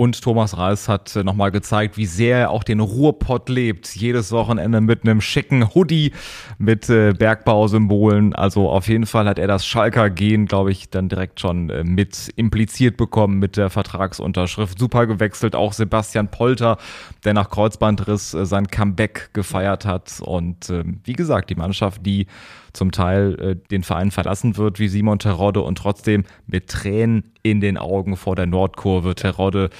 Und 0.01 0.23
Thomas 0.23 0.57
Reis 0.57 0.89
hat 0.89 1.15
äh, 1.15 1.23
nochmal 1.23 1.51
gezeigt, 1.51 1.99
wie 1.99 2.07
sehr 2.07 2.39
er 2.39 2.51
auch 2.53 2.65
den 2.65 2.81
Ruhrpott 2.81 3.51
lebt. 3.51 3.95
Jedes 3.95 4.33
Wochenende 4.33 4.81
mit 4.81 5.03
einem 5.03 5.21
schicken 5.21 5.75
Hoodie, 5.75 6.13
mit 6.57 6.89
äh, 6.89 7.13
Bergbausymbolen. 7.13 8.35
Also 8.35 8.71
auf 8.71 8.89
jeden 8.89 9.05
Fall 9.05 9.29
hat 9.29 9.39
er 9.39 9.47
das 9.47 9.67
Schalker-Gen, 9.67 10.47
glaube 10.47 10.73
ich, 10.73 10.89
dann 10.89 11.11
direkt 11.11 11.39
schon 11.39 11.69
äh, 11.69 11.85
mit 11.85 12.33
impliziert 12.37 12.97
bekommen 12.97 13.39
mit 13.39 13.59
der 13.59 13.69
Vertragsunterschrift. 13.69 14.79
Super 14.79 15.07
gewechselt. 15.07 15.55
Auch 15.55 15.75
Sebastian 15.75 16.31
Polter, 16.31 16.79
der 17.27 17.35
nach 17.35 17.51
Kreuzbandriss 17.51 18.31
sein 18.31 18.69
Comeback 18.69 19.35
gefeiert 19.35 19.85
hat. 19.85 20.23
Und 20.25 20.71
äh, 20.71 20.83
wie 21.05 21.13
gesagt, 21.13 21.51
die 21.51 21.57
Mannschaft, 21.57 22.07
die 22.07 22.27
zum 22.73 22.93
Teil 22.93 23.39
äh, 23.41 23.57
den 23.71 23.83
Verein 23.83 24.11
verlassen 24.11 24.57
wird, 24.57 24.79
wie 24.79 24.89
Simon 24.89 25.19
Terodde 25.19 25.61
und 25.63 25.77
trotzdem 25.79 26.25
mit 26.47 26.69
Tränen 26.69 27.33
in 27.43 27.61
den 27.61 27.79
Augen 27.79 28.17
vor 28.17 28.37
der 28.37 28.47
Nordkurve. 28.47 29.15
Terodde, 29.15 29.71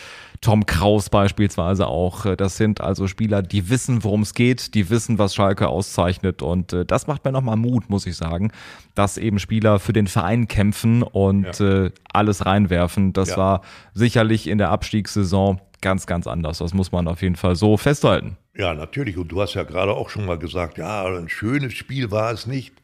Tom 0.41 0.65
Kraus 0.65 1.11
beispielsweise 1.11 1.87
auch. 1.87 2.25
Äh, 2.25 2.37
Das 2.37 2.57
sind 2.57 2.81
also 2.81 3.07
Spieler, 3.07 3.43
die 3.43 3.69
wissen, 3.69 4.03
worum 4.05 4.23
es 4.23 4.35
geht, 4.35 4.75
die 4.75 4.89
wissen, 4.91 5.19
was 5.19 5.35
Schalke 5.35 5.69
auszeichnet. 5.69 6.41
Und 6.43 6.73
äh, 6.73 6.85
das 6.87 7.07
macht 7.07 7.25
mir 7.25 7.33
nochmal 7.33 7.57
Mut, 7.57 7.91
muss 7.91 8.07
ich 8.07 8.17
sagen, 8.17 8.51
dass 8.95 9.19
eben 9.19 9.39
Spieler 9.39 9.79
für 9.79 9.93
den 9.93 10.07
Verein 10.07 10.49
kämpfen 10.49 11.03
und 11.03 11.61
äh, 11.61 11.91
alles 12.13 12.47
reinwerfen. 12.47 13.13
Das 13.13 13.31
Ja. 13.31 13.37
war 13.37 13.61
sicherlich 13.95 14.47
in 14.49 14.59
der 14.59 14.71
Abstiegssaison 14.71 15.61
ganz, 15.83 16.07
ganz 16.07 16.27
anders. 16.27 16.59
Das 16.59 16.75
muss 16.75 16.93
man 16.93 17.07
auf 17.09 17.23
jeden 17.23 17.37
Fall 17.37 17.57
so 17.57 17.77
festhalten. 17.77 18.37
Ja, 18.57 18.75
natürlich. 18.75 19.17
Und 19.17 19.29
du 19.29 19.41
hast 19.41 19.55
ja 19.55 19.63
gerade 19.63 19.93
auch 19.93 20.11
schon 20.11 20.27
mal 20.27 20.39
gesagt, 20.39 20.79
ja, 20.79 21.05
ein 21.05 21.29
schönes 21.29 21.75
Spiel 21.75 22.11
war 22.11 22.33
es 22.33 22.47
nicht. 22.47 22.75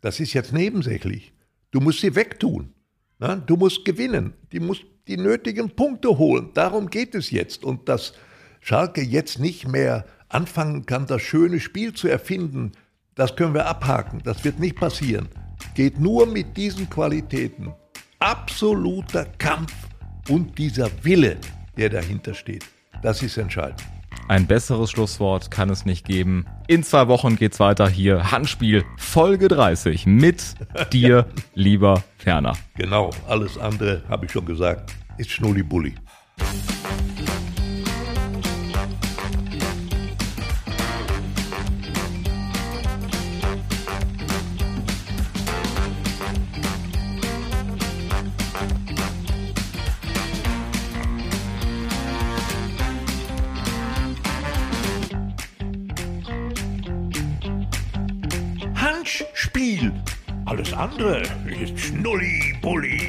Das 0.00 0.20
ist 0.20 0.32
jetzt 0.32 0.52
nebensächlich. 0.52 1.32
Du 1.70 1.80
musst 1.80 2.00
sie 2.00 2.14
wegtun. 2.14 2.72
Na, 3.18 3.36
du 3.36 3.56
musst 3.56 3.84
gewinnen. 3.84 4.32
Die 4.52 4.60
musst 4.60 4.84
die 5.08 5.16
nötigen 5.16 5.70
Punkte 5.70 6.16
holen. 6.16 6.50
Darum 6.54 6.88
geht 6.88 7.14
es 7.14 7.30
jetzt. 7.30 7.64
Und 7.64 7.88
dass 7.88 8.14
Schalke 8.60 9.02
jetzt 9.02 9.38
nicht 9.38 9.68
mehr 9.68 10.06
anfangen 10.28 10.86
kann, 10.86 11.06
das 11.06 11.22
schöne 11.22 11.60
Spiel 11.60 11.92
zu 11.92 12.08
erfinden, 12.08 12.72
das 13.14 13.36
können 13.36 13.54
wir 13.54 13.66
abhaken. 13.66 14.22
Das 14.24 14.44
wird 14.44 14.58
nicht 14.58 14.76
passieren. 14.76 15.28
Geht 15.74 15.98
nur 15.98 16.26
mit 16.26 16.56
diesen 16.56 16.88
Qualitäten. 16.88 17.74
Absoluter 18.20 19.26
Kampf 19.38 19.72
und 20.28 20.56
dieser 20.56 20.88
Wille, 21.02 21.36
der 21.76 21.90
dahinter 21.90 22.34
steht. 22.34 22.64
Das 23.02 23.22
ist 23.22 23.36
entscheidend. 23.36 23.82
Ein 24.30 24.46
besseres 24.46 24.92
Schlusswort 24.92 25.50
kann 25.50 25.70
es 25.70 25.84
nicht 25.84 26.06
geben. 26.06 26.46
In 26.68 26.84
zwei 26.84 27.08
Wochen 27.08 27.34
geht's 27.34 27.58
weiter 27.58 27.88
hier. 27.88 28.30
Handspiel 28.30 28.84
Folge 28.96 29.48
30 29.48 30.06
mit 30.06 30.54
dir, 30.92 31.26
lieber 31.54 32.04
Ferner. 32.16 32.56
Genau, 32.76 33.10
alles 33.26 33.58
andere, 33.58 34.04
habe 34.08 34.26
ich 34.26 34.30
schon 34.30 34.46
gesagt, 34.46 34.94
ist 35.18 35.30
Schnulli-Bulli. 35.30 35.96
Handspiel. 36.38 36.79
Ist 61.00 61.78
Schnulli-Bulli. 61.78 62.99